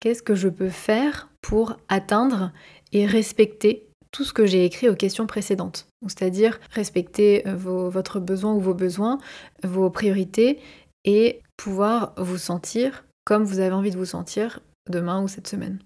qu'est-ce 0.00 0.22
que 0.22 0.34
je 0.34 0.48
peux 0.48 0.68
faire 0.68 1.28
pour 1.42 1.76
atteindre 1.88 2.52
et 2.92 3.06
respecter 3.06 3.88
tout 4.12 4.24
ce 4.24 4.32
que 4.32 4.46
j'ai 4.46 4.64
écrit 4.64 4.88
aux 4.88 4.94
questions 4.94 5.26
précédentes? 5.26 5.88
C'est-à-dire 6.02 6.58
respecter 6.70 7.46
euh, 7.46 7.54
votre 7.56 8.20
besoin 8.20 8.54
ou 8.54 8.60
vos 8.60 8.74
besoins, 8.74 9.18
vos 9.64 9.90
priorités 9.90 10.60
et 11.04 11.40
pouvoir 11.56 12.14
vous 12.16 12.38
sentir 12.38 13.04
comme 13.24 13.44
vous 13.44 13.58
avez 13.58 13.72
envie 13.72 13.90
de 13.90 13.96
vous 13.96 14.04
sentir 14.04 14.60
demain 14.88 15.22
ou 15.22 15.28
cette 15.28 15.48
semaine. 15.48 15.78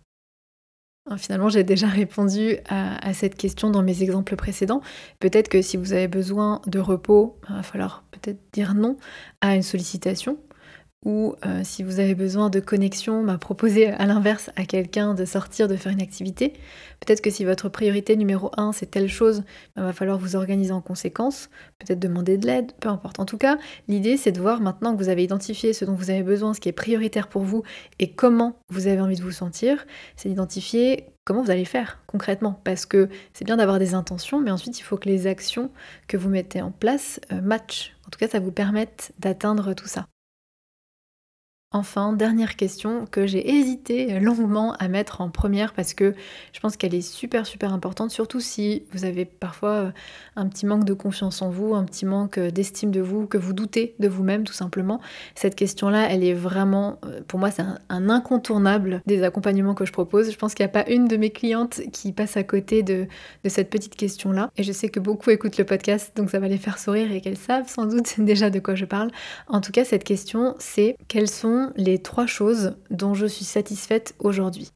Hein, 1.07 1.17
finalement, 1.17 1.49
j'ai 1.49 1.65
déjà 1.65 1.89
répondu 1.89 2.59
à, 2.69 3.13
cette 3.15 3.35
question 3.35 3.71
dans 3.71 3.83
mes 3.83 4.03
exemples 4.03 4.37
précédents. 4.37 4.83
Peut-être 5.19 5.49
que 5.49 5.63
si 5.63 5.77
vous 5.77 5.93
avez 5.93 6.09
besoin 6.09 6.61
de 6.67 6.79
repos, 6.79 7.39
il 7.49 7.57
va 7.57 7.63
falloir 7.63 8.05
peut-être 8.11 8.39
dire 8.53 8.75
non 8.75 8.97
à 9.41 9.57
une 9.57 9.63
sollicitation 9.63 10.39
ou 11.05 11.35
euh, 11.47 11.63
si 11.65 11.83
vous 11.83 11.99
avez 11.99 12.15
besoin 12.15 12.51
de 12.51 12.61
connexion, 12.61 13.23
m'a 13.23 13.39
proposé 13.39 13.89
à 13.89 14.05
l'inverse 14.05 14.51
à 14.57 14.65
quelqu'un 14.65 15.15
de 15.15 15.25
sortir, 15.25 15.67
de 15.67 15.77
faire 15.77 15.93
une 15.93 16.03
activité. 16.03 16.53
Peut-être 17.01 17.23
que 17.23 17.31
si 17.31 17.45
votre 17.45 17.71
priorité 17.71 18.17
numéro 18.17 18.51
un 18.57 18.73
c'est 18.73 18.91
telle 18.91 19.09
chose, 19.09 19.43
il 19.77 19.83
va 19.83 19.93
falloir 19.95 20.19
vous 20.19 20.37
organiser 20.37 20.73
en 20.73 20.83
conséquence, 20.83 21.49
peut-être 21.79 21.99
demander 21.99 22.37
de 22.37 22.47
l'aide, 22.47 22.73
peu 22.81 22.91
importe. 22.91 23.19
En 23.19 23.25
tout 23.25 23.39
cas, 23.39 23.57
l'idée 23.89 24.19
c'est 24.19 24.33
de 24.33 24.41
voir 24.41 24.61
maintenant 24.61 24.93
que 24.95 25.03
vous 25.03 25.09
avez 25.09 25.25
identifié 25.25 25.73
ce 25.73 25.87
dont 25.87 25.95
vous 25.95 26.11
avez 26.11 26.23
besoin, 26.23 26.53
ce 26.53 26.61
qui 26.61 26.69
est 26.69 26.73
prioritaire 26.73 27.29
pour 27.29 27.43
vous 27.43 27.63
et 27.99 28.13
comment 28.13 28.59
vous 28.69 28.87
avez 28.87 29.01
envie 29.01 29.17
de 29.17 29.23
vous 29.23 29.31
sentir, 29.31 29.87
c'est 30.17 30.29
d'identifier 30.29 31.07
comment 31.25 31.43
vous 31.43 31.51
allez 31.51 31.65
faire 31.65 32.03
concrètement. 32.07 32.61
Parce 32.65 32.85
que 32.85 33.09
c'est 33.33 33.45
bien 33.45 33.57
d'avoir 33.57 33.79
des 33.79 33.95
intentions, 33.95 34.41
mais 34.41 34.51
ensuite 34.51 34.79
il 34.79 34.83
faut 34.83 34.99
que 34.99 35.09
les 35.09 35.27
actions 35.27 35.71
que 36.09 36.17
vous 36.17 36.29
mettez 36.29 36.61
en 36.61 36.73
place 36.73 37.21
euh, 37.33 37.41
matchent. 37.41 37.97
En 38.07 38.11
tout 38.11 38.19
cas, 38.19 38.29
ça 38.29 38.41
vous 38.41 38.53
permette 38.53 39.13
d'atteindre 39.19 39.73
tout 39.73 39.87
ça. 39.87 40.07
Enfin, 41.73 42.13
dernière 42.13 42.57
question 42.57 43.07
que 43.13 43.29
j'ai 43.29 43.49
hésité 43.49 44.19
longuement 44.19 44.73
à 44.81 44.89
mettre 44.89 45.21
en 45.21 45.31
première 45.31 45.73
parce 45.73 45.95
que 45.95 46.17
je 46.53 46.59
pense 46.59 46.77
qu'elle 46.77 46.97
est 46.97 47.01
super 47.01 47.47
super 47.47 47.73
importante, 47.73 48.11
surtout 48.11 48.41
si 48.41 48.83
vous 48.91 49.05
avez 49.05 49.25
parfois 49.25 49.71
euh, 49.71 49.91
un 50.35 50.49
petit 50.49 50.67
manque 50.67 50.85
de 50.85 50.95
confiance 50.95 51.43
en 51.43 51.49
vous, 51.49 51.77
un 51.77 51.85
petit 51.85 52.07
manque 52.07 52.41
d'estime 52.41 52.91
de 52.91 53.01
vous, 53.01 53.29
que 53.29 53.39
vous 53.39 53.53
doutez 53.53 53.95
de 54.01 54.09
vous-même 54.09 54.43
tout 54.43 54.53
simplement. 54.53 55.01
Cette 55.37 55.55
question-là, 55.55 56.09
elle 56.11 56.25
est 56.25 56.35
vraiment, 56.35 56.99
euh, 57.05 57.21
pour 57.29 57.39
moi, 57.39 57.53
c'est 57.53 57.63
un, 57.63 58.09
incontournable 58.09 59.01
des 59.07 59.23
accompagnements 59.23 59.75
que 59.75 59.85
je 59.85 59.93
propose. 59.93 60.33
Je 60.33 60.37
pense 60.37 60.55
qu'il 60.55 60.67
n'y 60.67 60.71
a 60.71 60.73
pas 60.73 60.91
une 60.91 61.07
de 61.07 61.17
mes 61.17 61.31
clientes 61.31 61.83
qui 61.93 62.11
passe 62.11 62.37
à 62.37 62.43
côté 62.43 62.83
de, 62.83 63.07
de 63.45 63.49
cette 63.49 63.71
petite 63.71 63.95
question-là. 63.95 64.51
Et 64.57 64.65
je 64.65 64.73
sais 64.73 64.89
que 64.89 64.99
beaucoup 64.99 65.31
écoutent 65.31 65.59
le 65.59 65.65
podcast, 65.65 66.17
donc 66.17 66.31
ça 66.31 66.41
va 66.41 66.49
les 66.49 66.59
faire 66.59 66.81
sourire 66.81 67.13
et 67.13 67.21
qu'elles 67.21 67.37
savent 67.37 67.69
sans 67.69 67.87
doute 67.87 68.15
déjà 68.19 68.51
de 68.51 68.59
quoi 68.59 68.75
je 68.75 68.87
parle. 68.87 69.13
En 69.47 69.61
tout 69.61 69.71
cas, 69.71 69.85
cette 69.85 70.03
question, 70.03 70.57
c'est 70.59 70.97
quelles 71.07 71.29
sont 71.29 71.60
les 71.77 71.99
trois 71.99 72.27
choses 72.27 72.77
dont 72.91 73.15
je 73.15 73.27
suis 73.27 73.45
satisfaite 73.45 74.15
aujourd'hui 74.19 74.71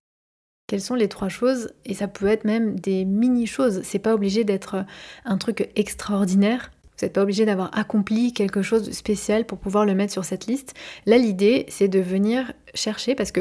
quelles 0.66 0.80
sont 0.80 0.94
les 0.94 1.08
trois 1.08 1.28
choses? 1.28 1.72
Et 1.84 1.94
ça 1.94 2.08
peut 2.08 2.26
être 2.26 2.44
même 2.44 2.78
des 2.78 3.04
mini-choses. 3.04 3.82
C'est 3.84 3.98
pas 3.98 4.14
obligé 4.14 4.44
d'être 4.44 4.84
un 5.24 5.36
truc 5.36 5.70
extraordinaire. 5.76 6.70
Vous 6.98 7.04
n'êtes 7.04 7.12
pas 7.12 7.22
obligé 7.22 7.44
d'avoir 7.44 7.76
accompli 7.76 8.32
quelque 8.32 8.62
chose 8.62 8.84
de 8.84 8.92
spécial 8.92 9.44
pour 9.44 9.58
pouvoir 9.58 9.84
le 9.84 9.94
mettre 9.94 10.12
sur 10.12 10.24
cette 10.24 10.46
liste. 10.46 10.74
Là, 11.06 11.18
l'idée, 11.18 11.66
c'est 11.68 11.88
de 11.88 11.98
venir 11.98 12.52
chercher, 12.72 13.14
parce 13.14 13.32
que 13.32 13.40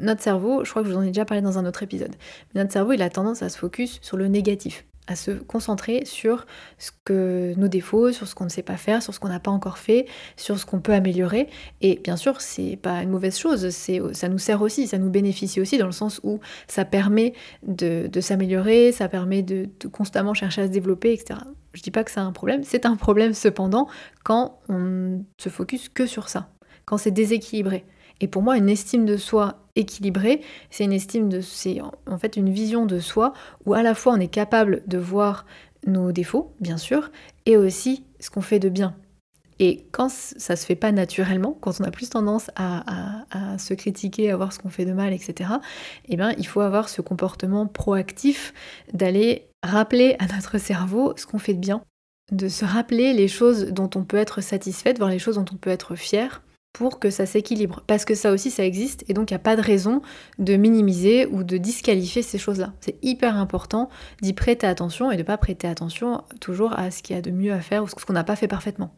notre 0.00 0.22
cerveau, 0.22 0.64
je 0.64 0.70
crois 0.70 0.82
que 0.82 0.88
je 0.88 0.94
vous 0.94 0.98
en 0.98 1.02
ai 1.02 1.08
déjà 1.08 1.24
parlé 1.24 1.42
dans 1.42 1.58
un 1.58 1.66
autre 1.66 1.82
épisode, 1.82 2.14
notre 2.54 2.72
cerveau, 2.72 2.92
il 2.92 3.02
a 3.02 3.10
tendance 3.10 3.42
à 3.42 3.50
se 3.50 3.58
focus 3.58 3.98
sur 4.02 4.16
le 4.16 4.28
négatif 4.28 4.84
à 5.06 5.16
se 5.16 5.32
concentrer 5.32 6.04
sur 6.04 6.46
ce 6.78 6.90
que 7.04 7.54
nos 7.56 7.68
défauts, 7.68 8.12
sur 8.12 8.26
ce 8.26 8.34
qu'on 8.34 8.44
ne 8.44 8.50
sait 8.50 8.62
pas 8.62 8.76
faire, 8.76 9.02
sur 9.02 9.12
ce 9.12 9.20
qu'on 9.20 9.28
n'a 9.28 9.40
pas 9.40 9.50
encore 9.50 9.78
fait, 9.78 10.06
sur 10.36 10.58
ce 10.58 10.64
qu'on 10.64 10.80
peut 10.80 10.94
améliorer. 10.94 11.48
Et 11.82 12.00
bien 12.02 12.16
sûr, 12.16 12.40
c'est 12.40 12.78
pas 12.80 13.02
une 13.02 13.10
mauvaise 13.10 13.38
chose, 13.38 13.68
ça 13.70 14.28
nous 14.28 14.38
sert 14.38 14.62
aussi, 14.62 14.86
ça 14.86 14.98
nous 14.98 15.10
bénéficie 15.10 15.60
aussi 15.60 15.78
dans 15.78 15.86
le 15.86 15.92
sens 15.92 16.20
où 16.22 16.40
ça 16.68 16.84
permet 16.84 17.34
de, 17.66 18.08
s'améliorer, 18.20 18.92
ça 18.92 19.08
permet 19.08 19.42
de, 19.42 19.68
de, 19.80 19.88
constamment 19.88 20.34
chercher 20.34 20.62
à 20.62 20.66
se 20.66 20.72
développer, 20.72 21.12
etc. 21.12 21.40
Je 21.74 21.82
dis 21.82 21.90
pas 21.90 22.04
que 22.04 22.10
c'est 22.10 22.20
un 22.20 22.32
problème, 22.32 22.62
c'est 22.64 22.86
un 22.86 22.96
problème 22.96 23.34
cependant 23.34 23.88
quand 24.22 24.60
on 24.68 25.24
se 25.38 25.48
focus 25.48 25.88
que 25.88 26.06
sur 26.06 26.28
ça, 26.28 26.48
quand 26.86 26.96
c'est 26.96 27.10
déséquilibré. 27.10 27.84
Et 28.20 28.28
pour 28.28 28.42
moi, 28.42 28.56
une 28.56 28.68
estime 28.68 29.04
de 29.04 29.16
soi 29.16 29.63
équilibrée, 29.76 30.40
c'est 30.70 30.84
une 30.84 30.92
estime 30.92 31.28
de, 31.28 31.40
c'est 31.40 31.80
en 31.80 32.18
fait 32.18 32.36
une 32.36 32.50
vision 32.50 32.86
de 32.86 33.00
soi 33.00 33.32
où 33.66 33.74
à 33.74 33.82
la 33.82 33.94
fois 33.94 34.12
on 34.14 34.20
est 34.20 34.28
capable 34.28 34.82
de 34.86 34.98
voir 34.98 35.46
nos 35.86 36.12
défauts, 36.12 36.54
bien 36.60 36.76
sûr, 36.76 37.10
et 37.46 37.56
aussi 37.56 38.04
ce 38.20 38.30
qu'on 38.30 38.40
fait 38.40 38.58
de 38.58 38.68
bien. 38.68 38.96
Et 39.60 39.86
quand 39.92 40.10
ça 40.10 40.56
se 40.56 40.66
fait 40.66 40.74
pas 40.74 40.90
naturellement, 40.90 41.56
quand 41.60 41.80
on 41.80 41.84
a 41.84 41.90
plus 41.90 42.10
tendance 42.10 42.50
à, 42.56 43.24
se 43.58 43.74
critiquer, 43.74 44.30
à 44.30 44.36
voir 44.36 44.52
ce 44.52 44.58
qu'on 44.58 44.68
fait 44.68 44.84
de 44.84 44.92
mal, 44.92 45.12
etc., 45.12 45.50
eh 46.08 46.16
bien, 46.16 46.32
il 46.38 46.46
faut 46.46 46.60
avoir 46.60 46.88
ce 46.88 47.02
comportement 47.02 47.66
proactif 47.66 48.52
d'aller 48.92 49.48
rappeler 49.62 50.16
à 50.18 50.26
notre 50.26 50.58
cerveau 50.58 51.14
ce 51.16 51.26
qu'on 51.26 51.38
fait 51.38 51.54
de 51.54 51.60
bien, 51.60 51.82
de 52.32 52.48
se 52.48 52.64
rappeler 52.64 53.12
les 53.12 53.28
choses 53.28 53.66
dont 53.66 53.90
on 53.94 54.02
peut 54.02 54.16
être 54.16 54.40
satisfaite, 54.40 54.98
voir 54.98 55.10
les 55.10 55.20
choses 55.20 55.36
dont 55.36 55.44
on 55.52 55.56
peut 55.56 55.70
être 55.70 55.94
fier, 55.94 56.42
pour 56.74 56.98
que 56.98 57.08
ça 57.08 57.24
s'équilibre. 57.24 57.82
Parce 57.86 58.04
que 58.04 58.14
ça 58.14 58.32
aussi, 58.32 58.50
ça 58.50 58.66
existe, 58.66 59.04
et 59.08 59.14
donc 59.14 59.30
il 59.30 59.34
n'y 59.34 59.36
a 59.36 59.40
pas 59.40 59.56
de 59.56 59.62
raison 59.62 60.02
de 60.38 60.56
minimiser 60.56 61.24
ou 61.26 61.44
de 61.44 61.56
disqualifier 61.56 62.20
ces 62.20 62.36
choses-là. 62.36 62.74
C'est 62.80 62.98
hyper 63.02 63.36
important 63.36 63.88
d'y 64.20 64.34
prêter 64.34 64.66
attention 64.66 65.10
et 65.10 65.14
de 65.14 65.22
ne 65.22 65.26
pas 65.26 65.38
prêter 65.38 65.68
attention 65.68 66.24
toujours 66.40 66.78
à 66.78 66.90
ce 66.90 67.02
qu'il 67.02 67.16
y 67.16 67.18
a 67.18 67.22
de 67.22 67.30
mieux 67.30 67.52
à 67.52 67.60
faire 67.60 67.84
ou 67.84 67.88
ce 67.88 67.94
qu'on 67.94 68.12
n'a 68.12 68.24
pas 68.24 68.36
fait 68.36 68.48
parfaitement. 68.48 68.94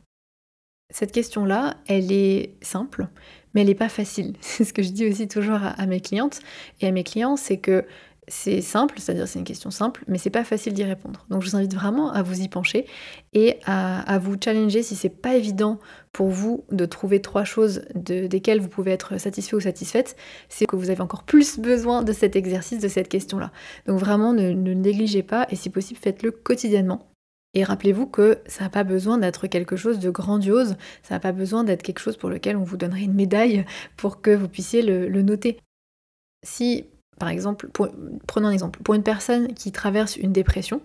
Cette 0.91 1.13
question-là, 1.13 1.77
elle 1.87 2.11
est 2.13 2.55
simple, 2.63 3.09
mais 3.53 3.61
elle 3.61 3.67
n'est 3.67 3.75
pas 3.75 3.91
facile. 3.91 4.37
C'est 4.41 4.65
ce 4.65 4.73
que 4.73 4.83
je 4.83 4.91
dis 4.91 5.07
aussi 5.07 5.29
toujours 5.29 5.61
à 5.63 5.87
mes 5.87 6.01
clientes 6.01 6.41
et 6.81 6.87
à 6.87 6.93
mes 6.93 7.05
clients, 7.05 7.37
c'est 7.37 7.59
que 7.59 7.85
c'est 8.29 8.61
simple, 8.61 8.99
c'est-à-dire 8.99 9.29
c'est 9.29 9.39
une 9.39 9.45
question 9.45 9.71
simple, 9.71 10.03
mais 10.09 10.19
c'est 10.19 10.31
pas 10.31 10.43
facile 10.43 10.73
d'y 10.73 10.83
répondre. 10.83 11.27
Donc 11.31 11.43
je 11.43 11.51
vous 11.51 11.57
invite 11.57 11.75
vraiment 11.75 12.11
à 12.13 12.23
vous 12.23 12.41
y 12.41 12.49
pencher 12.49 12.87
et 13.33 13.61
à, 13.65 14.19
vous 14.19 14.37
challenger 14.43 14.83
si 14.83 14.97
c'est 14.97 15.09
pas 15.09 15.37
évident 15.37 15.79
pour 16.13 16.29
vous 16.29 16.65
de 16.73 16.87
trouver 16.87 17.23
trois 17.23 17.45
choses 17.45 17.83
desquelles 17.95 18.61
vous 18.61 18.69
pouvez 18.69 18.91
être 18.91 19.19
satisfait 19.19 19.55
ou 19.55 19.61
satisfaite, 19.61 20.17
c'est 20.49 20.67
que 20.67 20.75
vous 20.75 20.91
avez 20.91 21.03
encore 21.03 21.23
plus 21.23 21.59
besoin 21.59 22.03
de 22.03 22.13
cet 22.13 22.35
exercice, 22.35 22.81
de 22.81 22.89
cette 22.89 23.09
question-là. 23.09 23.53
Donc 23.87 24.01
vraiment 24.01 24.33
ne, 24.33 24.51
ne 24.51 24.73
négligez 24.73 25.23
pas 25.23 25.47
et 25.51 25.57
si 25.57 25.71
possible 25.71 26.01
faites-le 26.01 26.33
quotidiennement. 26.33 27.13
Et 27.55 27.63
rappelez-vous 27.63 28.07
que 28.07 28.39
ça 28.47 28.65
n'a 28.65 28.71
pas 28.71 28.85
besoin 28.85 29.19
d'être 29.19 29.47
quelque 29.47 29.77
chose 29.77 30.01
de 30.01 30.11
grandiose, 30.11 30.77
ça 31.03 31.15
n'a 31.15 31.21
pas 31.21 31.33
besoin 31.33 31.63
d'être 31.63 31.83
quelque 31.83 32.01
chose 32.01 32.17
pour 32.17 32.29
lequel 32.29 32.57
on 32.57 32.65
vous 32.65 32.77
donnerait 32.77 33.03
une 33.03 33.15
médaille 33.15 33.65
pour 33.97 34.21
que 34.21 34.31
vous 34.31 34.49
puissiez 34.49 34.83
le, 34.83 35.09
le 35.09 35.23
noter. 35.23 35.59
Si 36.43 36.87
par 37.19 37.29
exemple, 37.29 37.69
prenons 38.27 38.49
un 38.49 38.53
exemple, 38.53 38.81
pour 38.83 38.95
une 38.95 39.03
personne 39.03 39.55
qui 39.55 39.73
traverse 39.73 40.17
une 40.17 40.33
dépression, 40.33 40.81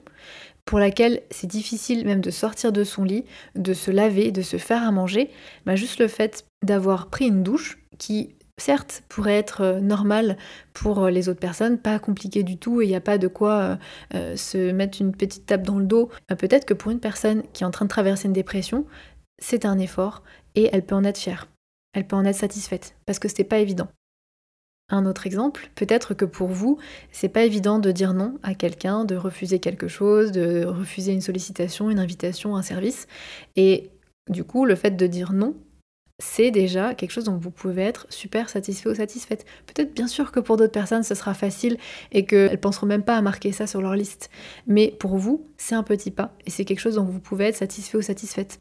pour 0.66 0.80
laquelle 0.80 1.22
c'est 1.32 1.48
difficile 1.48 2.06
même 2.06 2.22
de 2.22 2.32
sortir 2.32 2.72
de 2.72 2.84
son 2.84 3.04
lit, 3.04 3.26
de 3.56 3.74
se 3.74 3.92
laver, 3.92 4.32
de 4.32 4.42
se 4.42 4.58
faire 4.58 4.84
à 4.84 4.92
manger, 4.92 5.30
bah 5.66 5.76
juste 5.76 6.00
le 6.00 6.08
fait 6.08 6.46
d'avoir 6.64 7.08
pris 7.08 7.28
une 7.28 7.44
douche 7.44 7.80
qui 7.98 8.36
certes 8.58 9.04
pourrait 9.10 9.38
être 9.38 9.62
euh, 9.62 9.80
normal 9.80 10.38
pour 10.74 11.04
euh, 11.04 11.10
les 11.10 11.30
autres 11.30 11.40
personnes, 11.40 11.78
pas 11.80 12.00
compliqué 12.00 12.44
du 12.44 12.58
tout 12.58 12.82
et 12.82 12.86
il 12.86 12.90
n'y 12.90 12.96
a 12.96 13.02
pas 13.02 13.18
de 13.18 13.28
quoi 13.28 13.80
euh, 14.14 14.36
se 14.36 14.72
mettre 14.72 15.02
une 15.02 15.14
petite 15.14 15.48
tape 15.48 15.64
dans 15.64 15.80
le 15.80 15.86
dos. 15.86 16.10
Bah, 16.30 16.36
peut-être 16.36 16.66
que 16.66 16.74
pour 16.74 16.92
une 16.92 17.00
personne 17.00 17.44
qui 17.54 17.64
est 17.64 17.66
en 17.66 17.72
train 17.72 17.86
de 17.86 17.90
traverser 17.90 18.28
une 18.28 18.34
dépression, 18.34 18.86
c'est 19.40 19.66
un 19.66 19.80
effort 19.80 20.24
et 20.56 20.70
elle 20.72 20.86
peut 20.86 20.96
en 20.96 21.04
être 21.04 21.18
fière. 21.18 21.48
Elle 21.94 22.08
peut 22.08 22.16
en 22.16 22.24
être 22.24 22.36
satisfaite 22.36 22.96
parce 23.06 23.20
que 23.20 23.28
c'était 23.28 23.44
pas 23.44 23.60
évident. 23.60 23.88
Un 24.92 25.06
autre 25.06 25.26
exemple, 25.26 25.70
peut-être 25.76 26.14
que 26.14 26.26
pour 26.26 26.50
vous, 26.50 26.78
c'est 27.12 27.30
pas 27.30 27.44
évident 27.44 27.80
de 27.80 27.92
dire 27.92 28.14
non 28.14 28.38
à 28.44 28.54
quelqu'un, 28.54 29.06
de 29.06 29.16
refuser 29.16 29.60
quelque 29.60 29.88
chose, 29.88 30.34
de 30.34 30.66
refuser 30.66 31.14
une 31.14 31.22
sollicitation, 31.22 31.90
une 31.90 32.00
invitation, 32.00 32.58
un 32.58 32.62
service. 32.62 33.08
Et 33.56 33.90
du 34.30 34.44
coup, 34.44 34.66
le 34.66 34.76
fait 34.76 34.92
de 34.92 35.08
dire 35.08 35.32
non, 35.32 35.56
c'est 36.20 36.52
déjà 36.52 36.94
quelque 36.94 37.12
chose 37.12 37.24
dont 37.24 37.38
vous 37.38 37.52
pouvez 37.52 37.84
être 37.84 38.06
super 38.10 38.50
satisfait 38.50 38.90
ou 38.90 38.96
satisfaite. 38.96 39.46
Peut-être 39.66 39.94
bien 39.94 40.08
sûr 40.08 40.34
que 40.34 40.42
pour 40.42 40.58
d'autres 40.58 40.72
personnes 40.72 41.04
ce 41.04 41.16
sera 41.16 41.34
facile 41.34 41.78
et 42.12 42.26
qu'elles 42.26 42.60
penseront 42.60 42.86
même 42.86 43.04
pas 43.04 43.18
à 43.18 43.22
marquer 43.22 43.54
ça 43.54 43.68
sur 43.68 43.82
leur 43.82 43.96
liste. 43.96 44.30
Mais 44.68 44.94
pour 45.00 45.18
vous, 45.18 45.48
c'est 45.58 45.76
un 45.76 45.84
petit 45.84 46.12
pas 46.12 46.34
et 46.46 46.52
c'est 46.52 46.66
quelque 46.66 46.80
chose 46.80 46.96
dont 46.96 47.06
vous 47.06 47.20
pouvez 47.20 47.46
être 47.46 47.56
satisfait 47.56 47.98
ou 47.98 48.02
satisfaite 48.02 48.60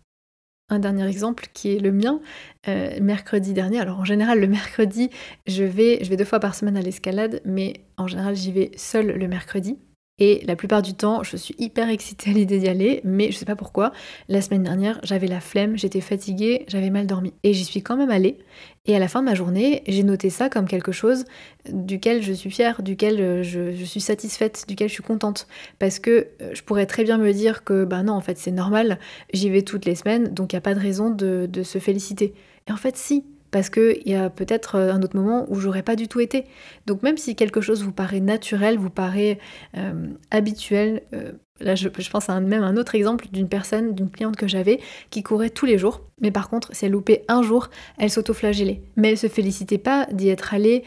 un 0.70 0.78
dernier 0.78 1.06
exemple 1.06 1.46
qui 1.52 1.76
est 1.76 1.78
le 1.78 1.92
mien, 1.92 2.20
euh, 2.68 2.98
mercredi 3.00 3.52
dernier. 3.52 3.80
Alors 3.80 3.98
en 3.98 4.04
général, 4.04 4.40
le 4.40 4.46
mercredi, 4.46 5.10
je 5.46 5.64
vais, 5.64 5.98
je 6.02 6.08
vais 6.08 6.16
deux 6.16 6.24
fois 6.24 6.40
par 6.40 6.54
semaine 6.54 6.76
à 6.76 6.82
l'escalade, 6.82 7.42
mais 7.44 7.74
en 7.96 8.06
général, 8.06 8.36
j'y 8.36 8.52
vais 8.52 8.70
seule 8.76 9.18
le 9.18 9.28
mercredi. 9.28 9.78
Et 10.20 10.42
la 10.46 10.54
plupart 10.54 10.82
du 10.82 10.92
temps, 10.92 11.22
je 11.22 11.36
suis 11.38 11.54
hyper 11.58 11.88
excitée 11.88 12.30
à 12.30 12.34
l'idée 12.34 12.58
d'y 12.58 12.68
aller, 12.68 13.00
mais 13.04 13.32
je 13.32 13.38
sais 13.38 13.46
pas 13.46 13.56
pourquoi. 13.56 13.90
La 14.28 14.42
semaine 14.42 14.62
dernière, 14.62 15.00
j'avais 15.02 15.26
la 15.26 15.40
flemme, 15.40 15.78
j'étais 15.78 16.02
fatiguée, 16.02 16.66
j'avais 16.68 16.90
mal 16.90 17.06
dormi. 17.06 17.32
Et 17.42 17.54
j'y 17.54 17.64
suis 17.64 17.82
quand 17.82 17.96
même 17.96 18.10
allée. 18.10 18.36
Et 18.84 18.94
à 18.94 18.98
la 18.98 19.08
fin 19.08 19.20
de 19.20 19.24
ma 19.24 19.34
journée, 19.34 19.82
j'ai 19.88 20.02
noté 20.02 20.28
ça 20.28 20.50
comme 20.50 20.66
quelque 20.66 20.92
chose 20.92 21.24
duquel 21.70 22.22
je 22.22 22.34
suis 22.34 22.50
fière, 22.50 22.82
duquel 22.82 23.20
euh, 23.20 23.42
je, 23.42 23.84
suis 23.84 24.00
satisfaite, 24.00 24.64
duquel 24.68 24.88
je 24.88 24.94
suis 24.94 25.02
contente. 25.02 25.46
Parce 25.78 25.98
que 25.98 26.28
euh, 26.42 26.50
je 26.52 26.62
pourrais 26.62 26.86
très 26.86 27.02
bien 27.02 27.16
me 27.16 27.32
dire 27.32 27.64
que, 27.64 27.84
bah 27.84 28.02
non, 28.02 28.12
en 28.12 28.20
fait, 28.20 28.36
c'est 28.36 28.50
normal, 28.50 28.98
j'y 29.32 29.48
vais 29.48 29.62
toutes 29.62 29.86
les 29.86 29.94
semaines, 29.94 30.28
donc 30.34 30.52
il 30.52 30.56
n'y 30.56 30.58
a 30.58 30.62
pas 30.62 30.74
de 30.74 30.80
raison 30.80 31.08
de, 31.08 31.48
de 31.50 31.62
se 31.62 31.78
féliciter. 31.78 32.34
Et 32.68 32.72
en 32.72 32.76
fait, 32.76 32.96
si, 32.96 33.24
parce 33.50 33.70
qu'il 33.70 34.02
y 34.06 34.14
a 34.14 34.30
peut-être 34.30 34.76
euh, 34.76 34.92
un 34.92 35.02
autre 35.02 35.16
moment 35.16 35.46
où 35.48 35.56
j'aurais 35.56 35.82
pas 35.82 35.96
du 35.96 36.08
tout 36.08 36.20
été. 36.20 36.46
Donc 36.86 37.02
même 37.02 37.16
si 37.16 37.36
quelque 37.36 37.60
chose 37.60 37.82
vous 37.82 37.92
paraît 37.92 38.20
naturel, 38.20 38.78
vous 38.78 38.90
paraît 38.90 39.38
euh, 39.76 40.08
habituel, 40.30 41.02
euh, 41.14 41.32
là 41.60 41.74
je, 41.74 41.88
pense 41.88 42.30
à 42.30 42.40
même 42.40 42.62
un 42.62 42.76
autre 42.76 42.94
exemple 42.94 43.26
d'une 43.32 43.48
personne, 43.48 43.94
d'une 43.94 44.10
cliente 44.10 44.36
que 44.36 44.48
j'avais, 44.48 44.80
qui 45.10 45.22
courait 45.22 45.50
tous 45.50 45.66
les 45.66 45.78
jours, 45.78 46.02
mais 46.20 46.30
par 46.30 46.48
contre 46.48 46.74
si 46.74 46.86
elle 46.86 46.92
loupait 46.92 47.24
un 47.28 47.42
jour, 47.42 47.68
elle 47.98 48.10
s'auto-flagellait. 48.10 48.82
Mais 48.96 49.10
elle 49.10 49.18
se 49.18 49.28
félicitait 49.28 49.78
pas 49.78 50.06
d'y 50.12 50.28
être 50.28 50.54
allée 50.54 50.84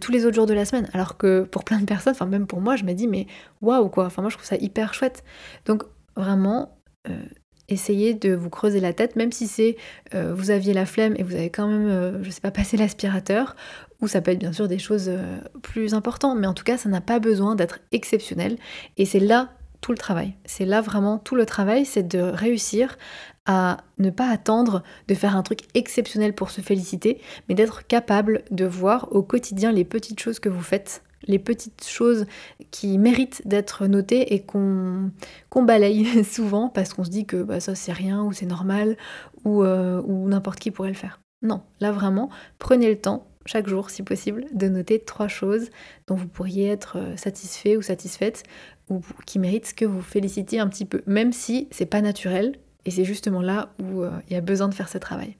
tous 0.00 0.12
les 0.12 0.24
autres 0.24 0.34
jours 0.34 0.46
de 0.46 0.54
la 0.54 0.64
semaine, 0.64 0.88
alors 0.94 1.18
que 1.18 1.42
pour 1.42 1.64
plein 1.64 1.78
de 1.78 1.84
personnes, 1.84 2.14
enfin 2.14 2.24
même 2.24 2.46
pour 2.46 2.62
moi, 2.62 2.76
je 2.76 2.84
me 2.84 2.94
dis 2.94 3.06
mais 3.06 3.26
waouh 3.60 3.90
quoi, 3.90 4.06
enfin 4.06 4.22
moi 4.22 4.30
je 4.30 4.36
trouve 4.36 4.48
ça 4.48 4.56
hyper 4.56 4.94
chouette. 4.94 5.22
Donc 5.66 5.82
vraiment 6.16 6.78
essayez 7.68 8.14
de 8.14 8.34
vous 8.34 8.50
creuser 8.50 8.80
la 8.80 8.92
tête, 8.92 9.16
même 9.16 9.32
si 9.32 9.46
c'est 9.46 9.76
euh, 10.14 10.34
vous 10.34 10.50
aviez 10.50 10.72
la 10.72 10.86
flemme 10.86 11.14
et 11.16 11.22
vous 11.22 11.34
avez 11.34 11.50
quand 11.50 11.68
même, 11.68 11.88
euh, 11.88 12.22
je 12.22 12.30
sais 12.30 12.40
pas, 12.40 12.50
passé 12.50 12.76
l'aspirateur, 12.76 13.56
ou 14.00 14.08
ça 14.08 14.20
peut 14.20 14.32
être 14.32 14.38
bien 14.38 14.52
sûr 14.52 14.68
des 14.68 14.78
choses 14.78 15.08
euh, 15.08 15.38
plus 15.62 15.94
importantes, 15.94 16.38
mais 16.38 16.46
en 16.46 16.54
tout 16.54 16.64
cas, 16.64 16.76
ça 16.76 16.88
n'a 16.88 17.00
pas 17.00 17.18
besoin 17.18 17.54
d'être 17.54 17.80
exceptionnel. 17.92 18.56
Et 18.96 19.04
c'est 19.04 19.20
là 19.20 19.50
tout 19.80 19.92
le 19.92 19.98
travail. 19.98 20.34
C'est 20.44 20.64
là 20.64 20.80
vraiment 20.80 21.18
tout 21.18 21.36
le 21.36 21.46
travail, 21.46 21.84
c'est 21.84 22.06
de 22.06 22.18
réussir 22.18 22.96
à 23.46 23.78
ne 23.98 24.10
pas 24.10 24.28
attendre 24.28 24.82
de 25.06 25.14
faire 25.14 25.36
un 25.36 25.42
truc 25.42 25.60
exceptionnel 25.74 26.34
pour 26.34 26.50
se 26.50 26.60
féliciter, 26.60 27.20
mais 27.48 27.54
d'être 27.54 27.86
capable 27.86 28.42
de 28.50 28.64
voir 28.64 29.08
au 29.12 29.22
quotidien 29.22 29.70
les 29.70 29.84
petites 29.84 30.20
choses 30.20 30.40
que 30.40 30.48
vous 30.48 30.62
faites 30.62 31.02
les 31.24 31.38
petites 31.38 31.86
choses 31.86 32.26
qui 32.70 32.98
méritent 32.98 33.46
d'être 33.46 33.86
notées 33.86 34.34
et 34.34 34.42
qu'on 34.42 35.10
balaye 35.54 36.24
souvent 36.24 36.68
parce 36.68 36.92
qu'on 36.92 37.04
se 37.04 37.10
dit 37.10 37.26
que 37.26 37.42
bah, 37.42 37.60
ça 37.60 37.74
c'est 37.74 37.92
rien 37.92 38.22
ou 38.22 38.32
c'est 38.32 38.46
normal 38.46 38.96
euh, 39.46 40.02
ou, 40.04 40.28
n'importe 40.28 40.58
qui 40.58 40.70
pourrait 40.70 40.88
le 40.88 40.94
faire. 40.94 41.20
Non, 41.42 41.62
là 41.80 41.92
vraiment, 41.92 42.30
prenez 42.58 42.88
le 42.88 43.00
temps 43.00 43.28
chaque 43.44 43.68
jour 43.68 43.90
si 43.90 44.02
possible 44.02 44.46
de 44.52 44.68
noter 44.68 44.98
trois 44.98 45.28
choses 45.28 45.70
dont 46.08 46.16
vous 46.16 46.26
pourriez 46.26 46.68
être 46.68 46.98
euh, 46.98 47.16
satisfait 47.16 47.76
ou 47.76 47.82
satisfaite 47.82 48.42
ou 48.88 49.00
qui 49.24 49.38
méritent 49.38 49.74
que 49.74 49.84
vous 49.84 50.02
félicitiez 50.02 50.58
un 50.58 50.68
petit 50.68 50.84
peu, 50.84 51.02
même 51.06 51.32
si 51.32 51.68
c'est 51.70 51.86
pas 51.86 52.00
naturel 52.00 52.56
et 52.84 52.90
c'est 52.90 53.04
justement 53.04 53.42
là 53.42 53.72
où 53.80 54.02
euh, 54.02 54.10
il 54.28 54.34
y 54.34 54.36
a 54.36 54.40
besoin 54.40 54.68
de 54.68 54.74
faire 54.74 54.88
ce 54.88 54.98
travail. 54.98 55.36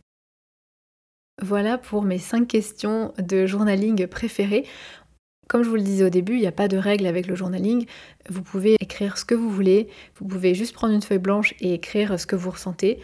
Voilà 1.42 1.76
pour 1.76 2.02
mes 2.02 2.18
cinq 2.18 2.49
questions 2.49 3.12
de 3.18 3.45
journaling 3.45 4.06
préférées. 4.06 4.64
Comme 5.49 5.62
je 5.62 5.69
vous 5.69 5.76
le 5.76 5.83
disais 5.83 6.05
au 6.05 6.11
début, 6.11 6.35
il 6.35 6.41
n'y 6.41 6.47
a 6.47 6.53
pas 6.53 6.67
de 6.67 6.76
règle 6.76 7.07
avec 7.07 7.29
le 7.29 7.37
journaling. 7.37 7.87
Vous 8.29 8.43
pouvez 8.43 8.76
écrire 8.81 9.17
ce 9.17 9.25
que 9.25 9.35
vous 9.35 9.49
voulez, 9.49 9.88
vous 10.19 10.26
pouvez 10.26 10.55
juste 10.55 10.75
prendre 10.75 10.93
une 10.93 11.03
feuille 11.03 11.19
blanche 11.19 11.55
et 11.61 11.75
écrire 11.75 12.19
ce 12.19 12.26
que 12.26 12.35
vous 12.35 12.50
ressentez. 12.50 12.99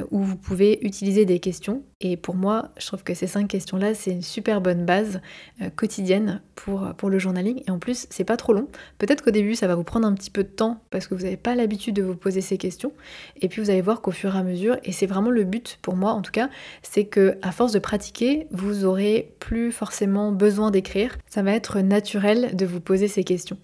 Euh, 0.00 0.04
où 0.10 0.22
vous 0.22 0.36
pouvez 0.36 0.84
utiliser 0.84 1.24
des 1.24 1.38
questions. 1.38 1.82
Et 2.00 2.16
pour 2.16 2.34
moi, 2.34 2.70
je 2.78 2.86
trouve 2.86 3.02
que 3.02 3.14
ces 3.14 3.26
cinq 3.26 3.48
questions-là, 3.48 3.94
c'est 3.94 4.10
une 4.10 4.22
super 4.22 4.60
bonne 4.60 4.84
base 4.84 5.20
euh, 5.62 5.70
quotidienne 5.70 6.42
pour, 6.54 6.94
pour 6.96 7.10
le 7.10 7.18
journaling. 7.18 7.62
Et 7.66 7.70
en 7.70 7.78
plus, 7.78 8.06
c'est 8.10 8.24
pas 8.24 8.36
trop 8.36 8.52
long. 8.52 8.68
Peut-être 8.98 9.22
qu'au 9.22 9.30
début, 9.30 9.54
ça 9.54 9.66
va 9.66 9.74
vous 9.74 9.84
prendre 9.84 10.06
un 10.06 10.14
petit 10.14 10.30
peu 10.30 10.42
de 10.42 10.48
temps 10.48 10.80
parce 10.90 11.06
que 11.06 11.14
vous 11.14 11.22
n'avez 11.22 11.36
pas 11.36 11.54
l'habitude 11.54 11.94
de 11.94 12.02
vous 12.02 12.16
poser 12.16 12.40
ces 12.40 12.58
questions. 12.58 12.92
Et 13.40 13.48
puis 13.48 13.62
vous 13.62 13.70
allez 13.70 13.82
voir 13.82 14.00
qu'au 14.00 14.10
fur 14.10 14.34
et 14.34 14.38
à 14.38 14.42
mesure, 14.42 14.76
et 14.84 14.92
c'est 14.92 15.06
vraiment 15.06 15.30
le 15.30 15.44
but 15.44 15.78
pour 15.82 15.96
moi 15.96 16.12
en 16.12 16.22
tout 16.22 16.32
cas, 16.32 16.50
c'est 16.82 17.04
que 17.04 17.38
à 17.42 17.52
force 17.52 17.72
de 17.72 17.78
pratiquer, 17.78 18.46
vous 18.50 18.84
aurez 18.84 19.34
plus 19.38 19.72
forcément 19.72 20.32
besoin 20.32 20.70
d'écrire. 20.70 21.16
Ça 21.28 21.42
va 21.42 21.52
être 21.52 21.80
naturel 21.80 22.56
de 22.56 22.66
vous 22.66 22.80
poser 22.80 23.08
ces 23.08 23.24
questions. 23.24 23.58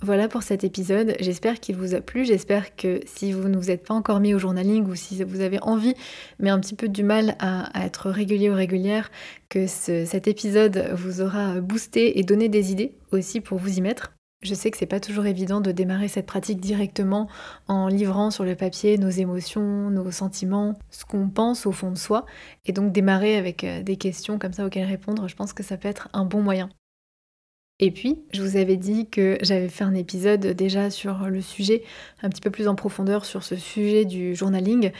Voilà 0.00 0.28
pour 0.28 0.44
cet 0.44 0.62
épisode, 0.62 1.16
j'espère 1.18 1.58
qu'il 1.58 1.74
vous 1.74 1.94
a 1.94 2.00
plu, 2.00 2.24
j'espère 2.24 2.76
que 2.76 3.00
si 3.04 3.32
vous 3.32 3.48
ne 3.48 3.56
vous 3.56 3.72
êtes 3.72 3.84
pas 3.84 3.94
encore 3.94 4.20
mis 4.20 4.32
au 4.32 4.38
journaling 4.38 4.86
ou 4.86 4.94
si 4.94 5.24
vous 5.24 5.40
avez 5.40 5.58
envie 5.60 5.94
mais 6.38 6.50
un 6.50 6.60
petit 6.60 6.76
peu 6.76 6.88
du 6.88 7.02
mal 7.02 7.34
à, 7.40 7.68
être 7.84 8.08
régulier 8.08 8.48
ou 8.48 8.54
régulière, 8.54 9.10
que 9.48 9.66
cet 9.66 10.28
épisode 10.28 10.92
vous 10.94 11.20
aura 11.20 11.60
boosté 11.60 12.20
et 12.20 12.22
donné 12.22 12.48
des 12.48 12.70
idées 12.70 12.94
aussi 13.10 13.40
pour 13.40 13.58
vous 13.58 13.78
y 13.78 13.80
mettre. 13.80 14.12
Je 14.40 14.54
sais 14.54 14.70
que 14.70 14.78
c'est 14.78 14.86
pas 14.86 15.00
toujours 15.00 15.26
évident 15.26 15.60
de 15.60 15.72
démarrer 15.72 16.06
cette 16.06 16.26
pratique 16.26 16.60
directement 16.60 17.28
en 17.66 17.88
livrant 17.88 18.30
sur 18.30 18.44
le 18.44 18.54
papier 18.54 18.96
nos 18.98 19.10
émotions, 19.10 19.90
nos 19.90 20.12
sentiments, 20.12 20.78
ce 20.90 21.04
qu'on 21.04 21.28
pense 21.28 21.66
au 21.66 21.72
fond 21.72 21.90
de 21.90 21.98
soi, 21.98 22.24
et 22.66 22.72
donc 22.72 22.92
démarrer 22.92 23.36
avec 23.36 23.64
euh, 23.64 23.82
des 23.82 23.96
questions 23.96 24.38
comme 24.38 24.52
ça 24.52 24.64
auxquelles 24.64 24.86
répondre, 24.86 25.26
je 25.26 25.34
pense 25.34 25.52
que 25.52 25.64
ça 25.64 25.76
peut 25.76 25.88
être 25.88 26.08
un 26.12 26.24
bon 26.24 26.40
moyen. 26.40 26.68
Et 27.80 27.92
puis, 27.92 28.18
je 28.32 28.42
vous 28.42 28.56
avais 28.56 28.76
dit 28.76 29.08
que 29.08 29.38
j'avais 29.40 29.68
fait 29.68 29.84
un 29.84 29.94
épisode 29.94 30.44
déjà 30.46 30.90
sur 30.90 31.28
le 31.28 31.40
sujet, 31.40 31.82
un 32.22 32.28
petit 32.28 32.40
peu 32.40 32.50
plus 32.50 32.66
en 32.66 32.74
profondeur 32.74 33.24
sur 33.24 33.44
ce 33.44 33.54
sujet 33.54 34.04
du 34.04 34.34
journaling. 34.34 34.90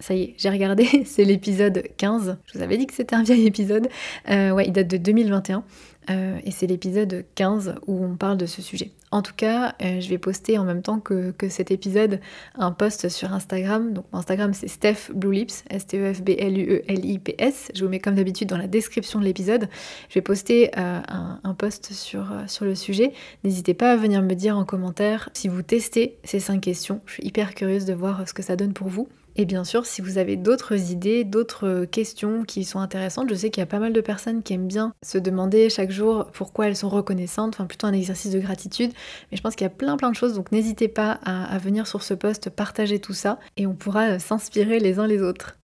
Ça 0.00 0.14
y 0.14 0.22
est, 0.22 0.34
j'ai 0.36 0.50
regardé, 0.50 0.84
c'est 1.04 1.24
l'épisode 1.24 1.84
15. 1.96 2.38
Je 2.46 2.58
vous 2.58 2.64
avais 2.64 2.76
dit 2.76 2.86
que 2.86 2.94
c'était 2.94 3.14
un 3.14 3.22
vieil 3.22 3.46
épisode. 3.46 3.88
Euh, 4.30 4.50
ouais, 4.50 4.66
il 4.66 4.72
date 4.72 4.88
de 4.88 4.96
2021. 4.96 5.64
Euh, 6.10 6.38
et 6.44 6.50
c'est 6.50 6.66
l'épisode 6.66 7.24
15 7.34 7.76
où 7.86 8.04
on 8.04 8.16
parle 8.16 8.36
de 8.36 8.46
ce 8.46 8.62
sujet. 8.62 8.90
En 9.10 9.22
tout 9.22 9.32
cas, 9.36 9.74
euh, 9.82 10.00
je 10.00 10.08
vais 10.08 10.18
poster 10.18 10.58
en 10.58 10.64
même 10.64 10.82
temps 10.82 10.98
que, 10.98 11.32
cet 11.48 11.70
épisode 11.70 12.20
un 12.56 12.72
post 12.72 13.08
sur 13.08 13.32
Instagram. 13.32 13.92
Donc 13.92 14.06
Instagram 14.12 14.52
c'est 14.54 14.68
Steph 14.68 15.12
Blue 15.14 15.32
Lips, 15.32 15.64
S-T-E-F-B-L-U-E-L-I-P-S. 15.70 17.70
Je 17.74 17.84
vous 17.84 17.90
mets 17.90 18.00
comme 18.00 18.16
d'habitude 18.16 18.48
dans 18.48 18.58
la 18.58 18.66
description 18.66 19.20
de 19.20 19.24
l'épisode. 19.24 19.68
Je 20.08 20.14
vais 20.14 20.22
poster 20.22 20.70
euh, 20.76 21.00
un, 21.08 21.40
un, 21.44 21.54
post 21.54 21.92
sur, 21.92 22.26
sur 22.48 22.64
le 22.64 22.74
sujet. 22.74 23.12
N'hésitez 23.44 23.74
pas 23.74 23.92
à 23.92 23.96
venir 23.96 24.22
me 24.22 24.34
dire 24.34 24.58
en 24.58 24.64
commentaire 24.64 25.30
si 25.32 25.48
vous 25.48 25.62
testez 25.62 26.16
ces 26.24 26.40
5 26.40 26.60
questions. 26.60 27.00
Je 27.06 27.14
suis 27.14 27.24
hyper 27.24 27.54
curieuse 27.54 27.84
de 27.84 27.94
voir 27.94 28.28
ce 28.28 28.34
que 28.34 28.42
ça 28.42 28.56
donne 28.56 28.72
pour 28.72 28.88
vous. 28.88 29.08
Et 29.36 29.46
bien 29.46 29.64
sûr, 29.64 29.84
si 29.84 30.00
vous 30.00 30.18
avez 30.18 30.36
d'autres 30.36 30.92
idées, 30.92 31.24
d'autres 31.24 31.86
questions 31.86 32.44
qui 32.44 32.64
sont 32.64 32.78
intéressantes, 32.78 33.28
je 33.28 33.34
sais 33.34 33.50
qu'il 33.50 33.60
y 33.60 33.64
a 33.64 33.66
pas 33.66 33.80
mal 33.80 33.92
de 33.92 34.00
personnes 34.00 34.42
qui 34.42 34.52
aiment 34.52 34.68
bien 34.68 34.92
se 35.04 35.18
demander 35.18 35.68
chaque 35.70 35.90
jour 35.90 36.26
pourquoi 36.32 36.68
elles 36.68 36.76
sont 36.76 36.88
reconnaissantes, 36.88 37.54
enfin 37.54 37.66
plutôt 37.66 37.86
un 37.86 37.92
exercice 37.92 38.30
de 38.30 38.38
gratitude. 38.38 38.92
Mais 39.30 39.36
je 39.36 39.42
pense 39.42 39.56
qu'il 39.56 39.64
y 39.64 39.66
a 39.66 39.70
plein 39.70 39.96
plein 39.96 40.10
de 40.10 40.16
choses, 40.16 40.34
donc 40.34 40.52
n'hésitez 40.52 40.88
pas 40.88 41.12
à, 41.24 41.58
venir 41.58 41.86
sur 41.86 42.02
ce 42.02 42.14
post, 42.14 42.50
partager 42.50 43.00
tout 43.00 43.12
ça, 43.12 43.38
et 43.56 43.66
on 43.66 43.74
pourra 43.74 44.10
euh, 44.10 44.18
s'inspirer 44.18 44.78
les 44.78 44.98
uns 44.98 45.06
les 45.06 45.20
autres. 45.20 45.58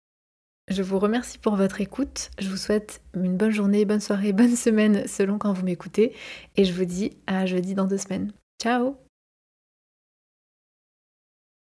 Je 0.69 0.83
vous 0.83 0.99
remercie 0.99 1.37
pour 1.37 1.55
votre 1.55 1.81
écoute, 1.81 2.29
je 2.39 2.49
vous 2.49 2.57
souhaite 2.57 3.01
une 3.15 3.35
bonne 3.35 3.51
journée, 3.51 3.85
bonne 3.85 3.99
soirée, 3.99 4.31
bonne 4.33 4.55
semaine 4.55 5.07
selon 5.07 5.37
quand 5.37 5.53
vous 5.53 5.63
m'écoutez, 5.63 6.13
et 6.55 6.65
je 6.65 6.73
vous 6.73 6.85
dis 6.85 7.11
à 7.27 7.45
jeudi 7.45 7.73
dans 7.73 7.85
deux 7.85 7.97
semaines. 7.97 8.31
Ciao 8.61 8.95